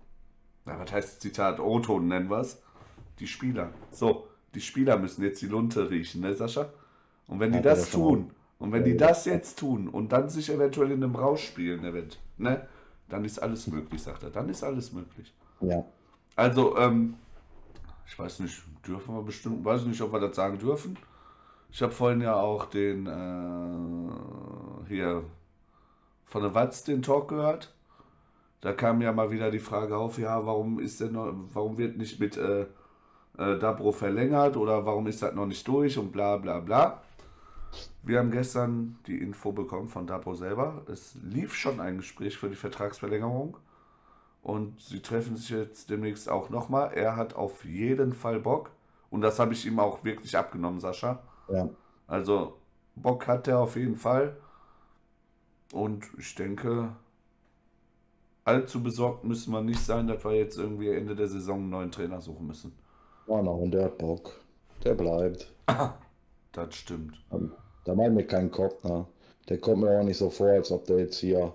[0.65, 1.59] na, was heißt Zitat?
[1.59, 2.61] O-Ton nennen wir es.
[3.19, 3.69] Die Spieler.
[3.91, 6.69] So, die Spieler müssen jetzt die Lunte riechen, ne, Sascha?
[7.27, 10.91] Und wenn die das tun, und wenn die das jetzt tun und dann sich eventuell
[10.91, 12.67] in einem Rausch spielen, event, ne,
[13.09, 14.29] dann ist alles möglich, sagt er.
[14.29, 15.33] Dann ist alles möglich.
[15.61, 15.83] ja.
[16.35, 17.15] Also, ähm,
[18.07, 20.97] ich weiß nicht, dürfen wir bestimmt, weiß nicht, ob wir das sagen dürfen.
[21.71, 25.23] Ich habe vorhin ja auch den, äh, hier
[26.25, 27.73] von der Watz den Talk gehört.
[28.63, 31.97] Da kam ja mal wieder die Frage auf, ja, warum ist denn noch, warum wird
[31.97, 32.61] nicht mit äh,
[33.37, 37.01] äh, Dabro verlängert oder warum ist das noch nicht durch und bla bla bla.
[38.03, 40.83] Wir haben gestern die Info bekommen von Dabro selber.
[40.89, 43.57] Es lief schon ein Gespräch für die Vertragsverlängerung.
[44.41, 46.93] Und sie treffen sich jetzt demnächst auch nochmal.
[46.93, 48.71] Er hat auf jeden Fall Bock.
[49.09, 51.21] Und das habe ich ihm auch wirklich abgenommen, Sascha.
[51.49, 51.67] Ja,
[52.07, 52.57] Also
[52.95, 54.37] Bock hat er auf jeden Fall.
[55.73, 56.95] Und ich denke,
[58.45, 61.91] allzu besorgt müssen wir nicht sein, dass wir jetzt irgendwie Ende der Saison einen neuen
[61.91, 62.73] Trainer suchen müssen.
[63.27, 64.39] na, und der hat Bock.
[64.83, 65.51] Der bleibt.
[66.51, 67.15] Das stimmt.
[67.83, 69.07] Da mache ich mir keinen Kopf, ne?
[69.49, 71.51] Der kommt mir auch nicht so vor, als ob der jetzt hier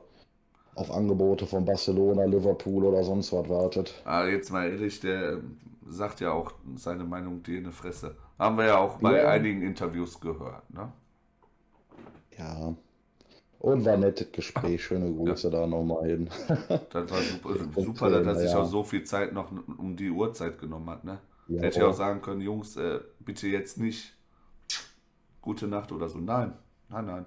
[0.74, 3.94] auf Angebote von Barcelona, Liverpool oder sonst was wartet.
[4.04, 5.56] Ah, jetzt mal ehrlich, der ähm,
[5.88, 8.16] sagt ja auch seine Meinung dir in die Fresse.
[8.40, 9.28] Haben wir ja auch bei Ja.
[9.28, 10.92] einigen Interviews gehört, ne?
[12.36, 12.74] Ja.
[13.60, 14.84] Und war ein nettes Gespräch.
[14.84, 16.30] Schöne Grüße da nochmal hin.
[16.90, 18.62] Das war super, Und super dass er sich ja.
[18.62, 21.18] auch so viel Zeit noch um die Uhrzeit genommen hat, ne?
[21.48, 24.14] Ja, Hätte ja auch sagen können, Jungs, äh, bitte jetzt nicht
[25.40, 26.18] gute Nacht oder so.
[26.18, 26.52] Nein,
[26.88, 27.26] nein, nein.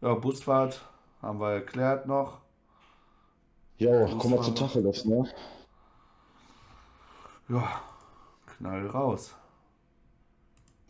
[0.00, 0.82] Ja, Busfahrt
[1.20, 2.40] haben wir erklärt noch.
[3.78, 4.52] Ja, kommen wir zu.
[4.52, 5.24] Tacheles, ne?
[7.48, 7.80] Ja,
[8.46, 9.34] knall raus.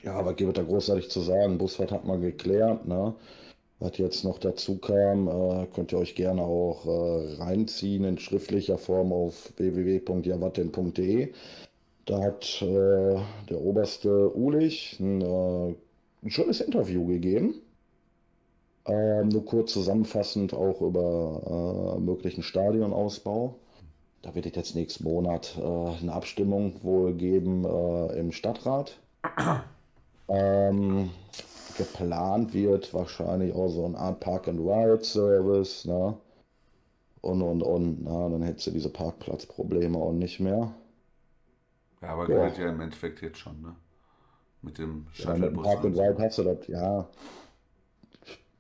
[0.03, 1.59] Ja, aber gibt da großartig zu sagen.
[1.59, 3.15] Busfahrt hat man geklärt, ne?
[3.83, 8.79] Was jetzt noch dazu kam, äh, könnt ihr euch gerne auch äh, reinziehen in schriftlicher
[8.79, 11.33] Form auf www.javatin.de.
[12.05, 13.19] Da hat äh,
[13.51, 15.23] der oberste Ulich ein,
[16.23, 17.55] ein schönes Interview gegeben.
[18.87, 23.57] Ähm, nur kurz zusammenfassend auch über möglichen Stadionausbau.
[24.23, 27.65] Da wird es jetzt nächsten Monat eine Abstimmung wohl geben
[28.15, 28.99] im Stadtrat.
[30.29, 31.11] Ähm,
[31.75, 36.19] geplant wird wahrscheinlich auch so eine Art Park-and-Ride-Service, ne?
[37.23, 40.75] Und, und, und, na, dann hättest du diese Parkplatzprobleme auch nicht mehr.
[42.03, 42.51] Ja, aber Ja.
[42.51, 43.75] geht ja im Endeffekt jetzt schon, ne?
[44.63, 45.63] Mit dem Ja, Shuttlebus.
[45.63, 45.99] Park und and.
[45.99, 47.09] Ride hast du das, ja.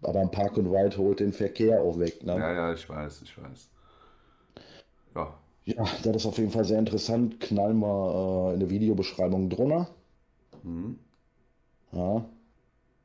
[0.03, 2.45] Aber ein Park and Ride holt den Verkehr auch weg, ne?
[2.45, 3.71] Ja, ja, ich weiß, ich weiß.
[5.15, 7.41] Ja, Ja, das ist auf jeden Fall sehr interessant.
[7.41, 9.89] Knallen wir äh, in der Videobeschreibung drunter.
[10.65, 10.95] mhm.
[11.93, 12.27] Ja.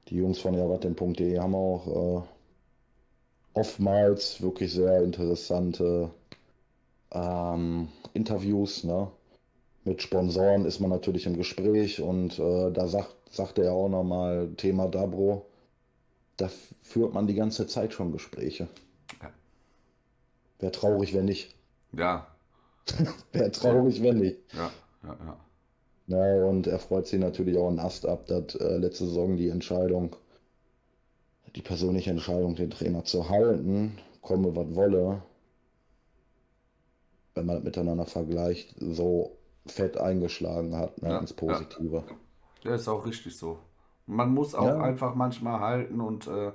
[0.09, 6.11] Die Jungs von javatin.de haben auch äh, oftmals wirklich sehr interessante
[7.11, 9.11] ähm, Interviews, ne?
[9.83, 14.49] Mit Sponsoren ist man natürlich im Gespräch und äh, da sagt, sagte er auch nochmal
[14.57, 15.45] Thema Dabro,
[16.35, 16.49] da
[16.81, 18.67] führt man die ganze Zeit schon Gespräche.
[19.21, 19.31] Ja.
[20.59, 21.55] Wäre traurig, wenn nicht.
[21.93, 22.27] ja,
[23.31, 24.39] Wäre traurig, wenn nicht.
[24.53, 24.71] ja,
[25.03, 25.37] ja, ja.
[26.07, 29.47] Ja, und er freut sich natürlich auch einen Ast ab, dass äh, letzte Saison die
[29.49, 30.15] Entscheidung,
[31.57, 35.23] die persönliche Entscheidung, den Trainer zu halten, komme was wolle,
[37.35, 42.03] wenn man das miteinander vergleicht, so fett eingeschlagen hat, ne, Ja, ins Positive.
[42.63, 43.59] Ja, ist auch richtig so.
[44.05, 44.79] Man muss auch Ja.
[44.79, 46.51] einfach manchmal halten und äh,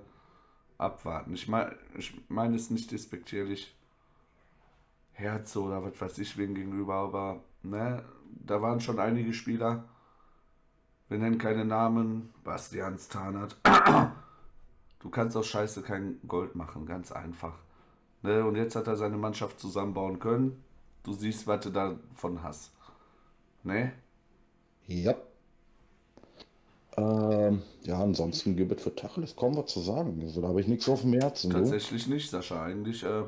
[0.79, 1.35] abwarten.
[1.35, 3.75] Ich meine ich mein es nicht despektierlich
[5.13, 8.05] Herz oder was weiß ich wegen gegenüber, aber ne,
[8.45, 9.85] da waren schon einige Spieler,
[11.09, 13.57] wir nennen keine Namen, Bastians Tarnert.
[15.01, 17.55] Du kannst aus Scheiße kein Gold machen, ganz einfach.
[18.23, 20.63] Ne, und jetzt hat er seine Mannschaft zusammenbauen können.
[21.03, 22.71] Du siehst, was du davon hast.
[23.65, 23.93] Ne?
[24.87, 25.17] Ja.
[26.97, 30.21] Ähm, ja, ansonsten gibt es für Tacheles kaum was zu sagen.
[30.23, 31.51] Also, da habe ich nichts auf dem Herzen.
[31.51, 31.57] Du?
[31.57, 32.63] Tatsächlich nicht, Sascha.
[32.63, 33.25] Eigentlich äh,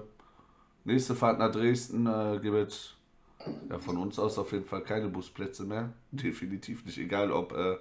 [0.84, 2.93] nächste Fahrt nach Dresden äh, gibt es
[3.70, 5.92] ja, von uns aus auf jeden Fall keine Busplätze mehr.
[6.10, 6.98] Definitiv nicht.
[6.98, 7.76] Egal ob äh,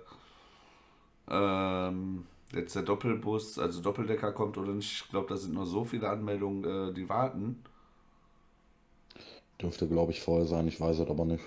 [1.29, 5.03] ähm, jetzt der Doppelbus, also Doppeldecker kommt oder nicht.
[5.03, 7.63] Ich glaube, da sind noch so viele Anmeldungen, äh, die warten.
[9.61, 10.67] Dürfte, glaube ich, voll sein.
[10.67, 11.43] Ich weiß es aber nicht.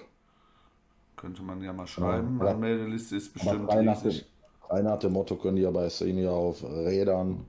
[1.17, 2.39] Könnte man ja mal schreiben.
[2.43, 2.53] Ja.
[2.53, 4.13] Anmeldeliste ist bestimmt frei nach, dem,
[4.61, 7.45] frei nach dem Motto können die ja bei Senior auf Rädern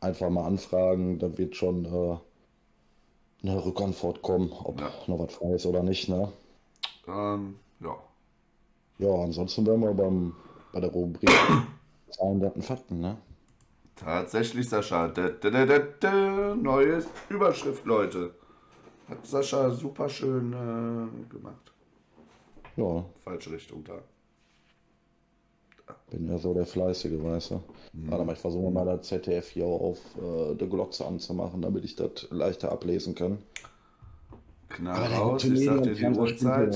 [0.00, 1.18] einfach mal anfragen.
[1.18, 2.16] Da wird schon äh,
[3.42, 4.90] eine Rückantwort kommen, ob Ja.
[5.06, 6.08] noch was frei ist oder nicht.
[6.08, 6.32] Ne?
[7.06, 7.96] Ähm, ja.
[8.98, 10.34] Ja, ansonsten wären wir beim,
[10.72, 11.30] bei der Rubrik
[12.10, 13.00] Zahlen, Daten, Fakten.
[13.00, 13.16] Ne?
[13.94, 15.08] Tatsächlich, Sascha.
[15.08, 18.34] Da, da, da, neue Überschrift, Leute.
[19.08, 21.72] Hat Sascha super schön äh, gemacht.
[22.76, 23.94] Ja, Falsche Richtung da.
[26.10, 27.62] Bin ja so der Fleißige, weißt du.
[27.92, 31.96] Warte mal, ich versuche mal das ZDF hier auf äh, der Glotze anzumachen, damit ich
[31.96, 33.38] das leichter ablesen kann.
[34.68, 36.74] Knall raus, ich sag dir die Uhrzeit.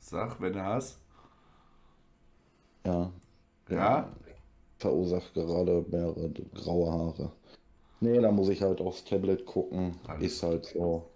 [0.00, 0.98] Sag, wenn du hast.
[2.86, 3.10] Ja,
[3.68, 4.08] Ja?
[4.78, 7.32] verursacht gerade mehrere graue Haare.
[8.00, 9.98] Nee, da muss ich halt aufs Tablet gucken.
[10.06, 11.10] Alles Ist halt so.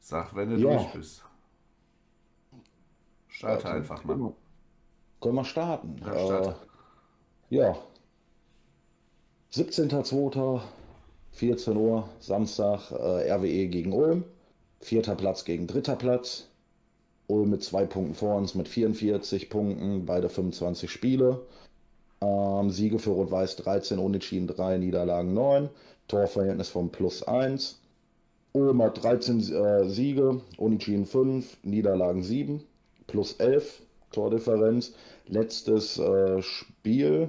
[0.00, 0.76] Sag, wenn du Ja.
[0.76, 1.24] durch bist.
[3.36, 4.32] Starte einfach mal.
[5.20, 6.00] Können wir starten?
[6.00, 6.56] Ja, starte.
[7.50, 7.76] Äh, ja.
[9.52, 10.62] 17.02.
[11.32, 14.24] 14 Uhr, Samstag, äh, RWE gegen Ulm.
[14.80, 16.48] Vierter Platz gegen dritter Platz.
[17.26, 21.42] Ulm mit zwei Punkten vor uns mit 44 Punkten, beide 25 Spiele.
[22.22, 25.68] Ähm, Siege für Rot-Weiß 13, Unentschieden 3, Niederlagen 9.
[26.08, 27.82] Torverhältnis von plus 1.
[28.52, 32.64] Ulm hat 13 äh, Siege, Unentschieden 5, Niederlagen 7,
[33.06, 33.82] plus 11
[34.12, 34.94] Tordifferenz.
[35.26, 37.28] Letztes äh, Spiel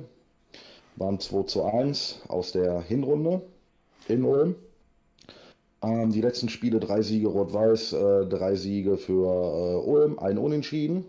[0.96, 3.42] waren 2 zu 1 aus der Hinrunde
[4.08, 4.56] in Ulm.
[5.82, 11.06] Ähm, die letzten Spiele drei Siege Rot-Weiß, äh, drei Siege für äh, Ulm, ein Unentschieden.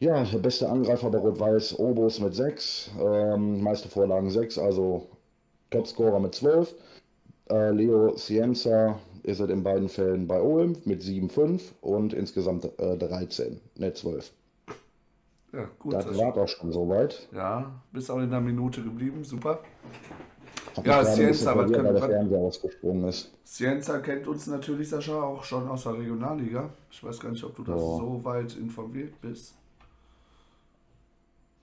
[0.00, 5.06] Ja, der beste Angreifer bei Rot-Weiß, Obus mit 6, ähm, meiste Vorlagen 6, also
[5.70, 6.74] Topscorer mit 12.
[7.50, 12.96] Äh, Leo Cienza ist es in beiden Fällen bei Ulm mit 7,5 und insgesamt äh,
[12.96, 14.32] 13, ne 12.
[15.52, 15.94] Ja, gut.
[15.94, 16.18] Das Sascha.
[16.18, 17.28] war doch schon soweit.
[17.32, 19.60] Ja, bist auch in einer Minute geblieben, super.
[20.76, 23.30] Hab Ja, Cienza, was können- der ist.
[23.44, 26.70] Cienza kennt uns natürlich, Sascha, auch schon aus der Regionalliga.
[26.90, 27.78] Ich weiß gar nicht, ob du da Ja.
[27.78, 29.54] so weit informiert bist.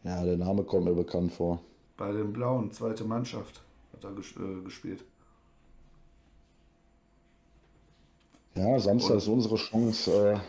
[0.03, 1.59] Ja, der Name kommt mir bekannt vor.
[1.97, 3.61] Bei den Blauen, zweite Mannschaft,
[3.93, 5.03] hat er ges äh, gespielt.
[8.55, 10.39] Ja, Samstag Und- ist unsere Chance, äh,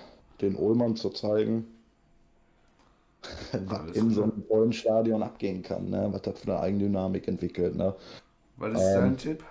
[0.41, 1.67] den Ulmern zu zeigen,
[3.53, 6.09] was in so einem vollen Stadion abgehen kann, ne?
[6.11, 7.77] was das für eine Eigendynamik entwickelt.
[7.77, 7.95] Ne?
[8.57, 9.01] Was ist Ähm.
[9.03, 9.45] dein Tipp?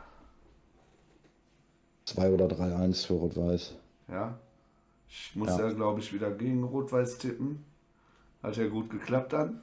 [2.06, 3.76] 2 oder 3-1 für Rot-Weiß.
[4.10, 4.38] Ja.
[5.08, 5.68] Ich muss Ja.
[5.68, 7.64] ja, glaube ich, wieder gegen Rot-Weiß tippen.
[8.44, 9.62] Hat ja gut geklappt dann.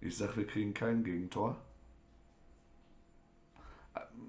[0.00, 1.56] Ich sag, wir kriegen kein Gegentor.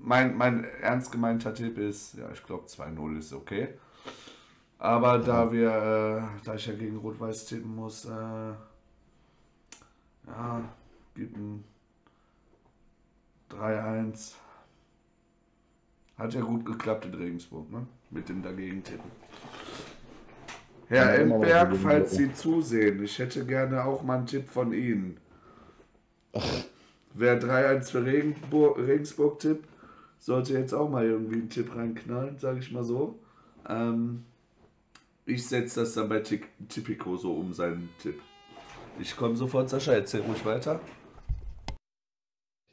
[0.04, 3.70] Mein, mein ernst gemeinter Tipp ist, ja, ich glaube 2-0 ist okay.
[4.80, 8.10] Aber da wir, äh, da ich ja gegen Rot-Weiß tippen muss, äh,
[10.28, 10.64] ja,
[11.14, 11.64] gibt ein
[13.52, 14.34] 3-1.
[16.18, 17.86] Hat ja gut geklappt in Regensburg, ne?
[18.10, 19.12] Mit dem dagegen tippen.
[20.88, 22.12] Herr Ja, dagegen falls.
[22.12, 25.18] Sie zusehen, ich hätte gerne auch mal einen Tipp von Ihnen.
[27.14, 29.68] Wer 3-1 für Regenburg, Regensburg tippt,
[30.22, 33.20] sollte jetzt auch mal irgendwie einen Tipp reinknallen, sage ich mal so.
[33.68, 34.24] Ähm,
[35.26, 38.22] ich setze das dann bei Tipico so um seinen Tipp.
[39.00, 40.80] Ich komme sofort, Sascha, erzähl ruhig weiter.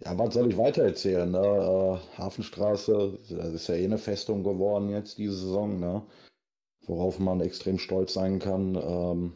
[0.05, 1.31] Ja, was soll ich weiter erzählen?
[1.31, 1.39] Ne?
[1.39, 6.03] Äh, Hafenstraße, das ist ja eh eine Festung geworden jetzt diese Saison, ne?
[6.87, 8.75] worauf man extrem stolz sein kann.
[8.77, 9.33] Ähm,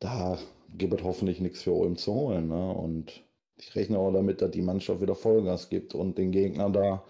[0.00, 0.38] da
[0.76, 2.48] gibt es hoffentlich nichts für Ulm zu holen.
[2.48, 2.72] Ne?
[2.72, 3.24] Und
[3.56, 7.04] ich rechne auch damit, dass die Mannschaft wieder Vollgas gibt und den Gegner da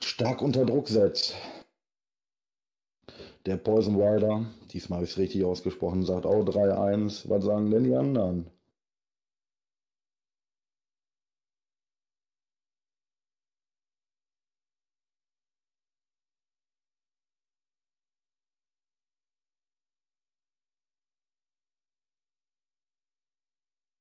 [0.00, 1.34] stark unter Druck setzt.
[3.46, 7.28] Der Poison Rider, diesmal habe ich es richtig ausgesprochen, sagt auch 3-1.
[7.28, 8.50] Was sagen denn die anderen?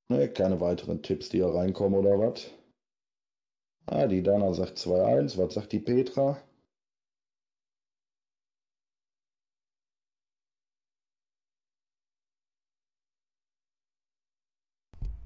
[0.09, 2.49] Ne, keine weiteren Tipps, die hier reinkommen oder was?
[3.87, 5.37] Ah, die Dana sagt 2-1.
[5.37, 6.37] Was sagt die Petra?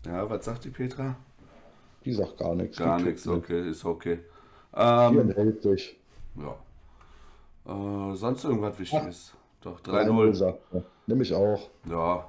[0.05, 1.15] Ja, was sagt die Petra?
[2.05, 2.77] Die sagt gar nichts.
[2.77, 4.19] Gar nichts, okay, ist okay.
[4.73, 5.99] Ähm, enthält sich.
[6.36, 6.55] ja.
[7.65, 9.34] Äh, sonst irgendwas Wichtiges?
[9.61, 10.34] Doch, 3-0 3-0.
[10.34, 10.84] sagt er.
[11.05, 11.69] Nimm ich auch.
[11.86, 12.27] Ja.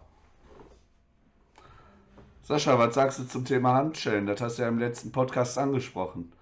[2.42, 4.26] Sascha, was sagst du zum Thema Handschellen?
[4.26, 6.32] Das hast du ja im letzten Podcast angesprochen.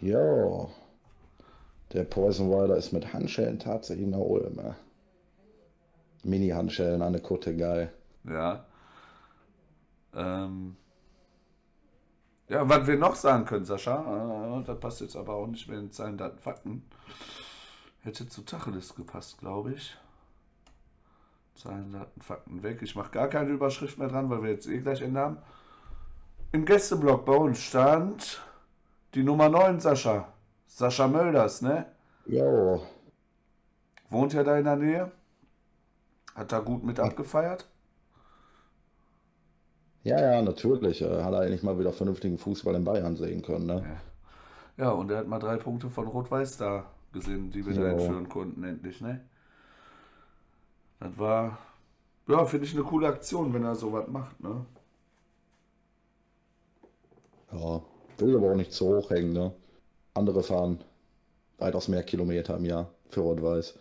[0.00, 0.68] Ja.
[1.92, 4.60] Der Poison Rider ist mit Handschellen tatsächlich nach Ulm.
[6.22, 7.92] Mini-Handschellen an der Kutte, geil.
[8.24, 8.66] Ja.
[10.14, 10.76] Ähm.
[12.48, 15.78] Ja, was wir noch sagen können, Sascha, äh, das passt jetzt aber auch nicht mehr
[15.78, 16.84] in Zahlen, Daten, Fakten.
[18.02, 19.96] Hätte zu Tacheles gepasst, glaube ich.
[21.56, 22.82] Zahlen, Daten, Fakten weg.
[22.82, 25.38] Ich mache gar keine Überschrift mehr dran, weil wir jetzt eh gleich Ende haben.
[26.52, 28.42] Im Gästeblock bei uns stand
[29.14, 30.28] die Nummer 9, Sascha.
[30.66, 31.86] Sascha Mölders, ne?
[32.26, 32.78] Ja.
[34.10, 35.12] Wohnt ja da in der Nähe.
[36.34, 37.68] Hat da gut mit abgefeiert.
[40.02, 41.02] Ja, ja, natürlich.
[41.02, 43.86] Äh, Hat er eigentlich mal wieder vernünftigen Fußball in Bayern sehen können, ne?
[44.76, 47.88] Ja, und er hat mal drei Punkte von Rot-Weiß da gesehen, die wir da Ja.
[47.88, 49.24] entführen konnten, endlich, ne?
[51.00, 51.58] Das war,
[52.28, 54.64] ja, finde ich eine coole Aktion, wenn er sowas macht, ne?
[57.52, 57.82] Ja.
[58.18, 59.52] Will aber auch nicht zu hoch hängen, ne?
[60.14, 60.82] Andere fahren
[61.58, 63.78] weitaus mehr Kilometer im Jahr für Rot-Weiß.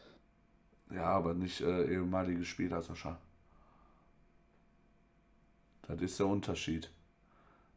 [0.92, 3.18] Ja, aber nicht äh, ehemalige Spieler, Sascha.
[5.88, 6.92] Das ist der Unterschied.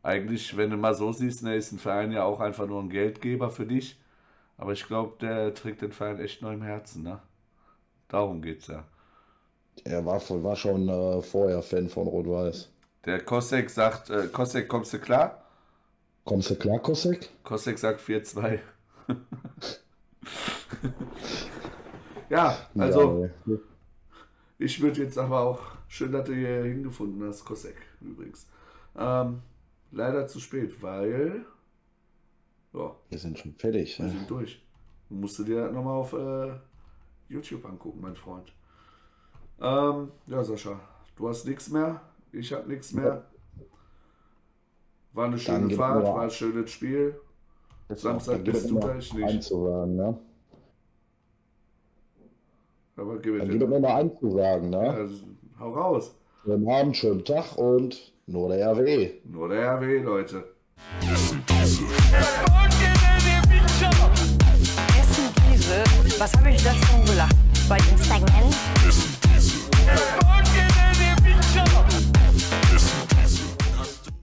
[0.02, 2.90] Eigentlich, wenn du mal so siehst, ne, ist ein Verein ja auch einfach nur ein
[2.90, 3.98] Geldgeber für dich.
[4.56, 7.20] Aber ich glaube, der trägt den Verein echt neu im Herzen, ne?
[8.08, 8.84] Darum geht's ja.
[9.84, 12.68] Er war, war schon äh, vorher Fan von Rot-Weiß.
[13.04, 15.44] Der Kosek sagt, äh, Kosek, kommst du klar?
[16.24, 17.30] Kommst du klar, Kosek?
[17.42, 18.58] Kosek sagt 4-2.
[22.28, 23.56] ja, also Ja,
[24.58, 28.46] Ich würde jetzt aber auch, schön, dass du hier hingefunden hast, Kosek übrigens.
[28.96, 29.40] Ähm,
[29.92, 31.44] leider zu spät, weil,
[32.74, 33.98] ja, Wir sind schon fertig.
[33.98, 34.10] wir Ne?
[34.12, 34.62] sind durch.
[35.08, 36.52] Du musst du dir das nochmal auf äh,
[37.28, 38.52] YouTube angucken, mein Freund.
[39.60, 40.78] Ähm, ja, Sascha,
[41.16, 42.00] du hast nichts mehr.
[42.32, 43.24] Ich habe nichts mehr.
[45.12, 47.18] War eine schöne Fahrt, mir- war ein schönes Spiel.
[47.88, 49.24] Samstag Dann gibt bist es du noch da, ich nicht.
[49.28, 50.18] einzusagen, ne?
[52.96, 55.08] Aber gib Dann gibt nur noch einzusagen, ne?
[55.56, 56.14] Ja, hau raus.
[56.44, 59.10] Schönen Abend, schönen Tag und nur der RW.
[59.24, 60.44] Nur der RW, Leute.
[61.00, 61.42] Essen
[65.50, 65.82] diese.
[66.20, 67.34] Was habe ich das schon gelacht?
[67.68, 68.50] Bei Instagram.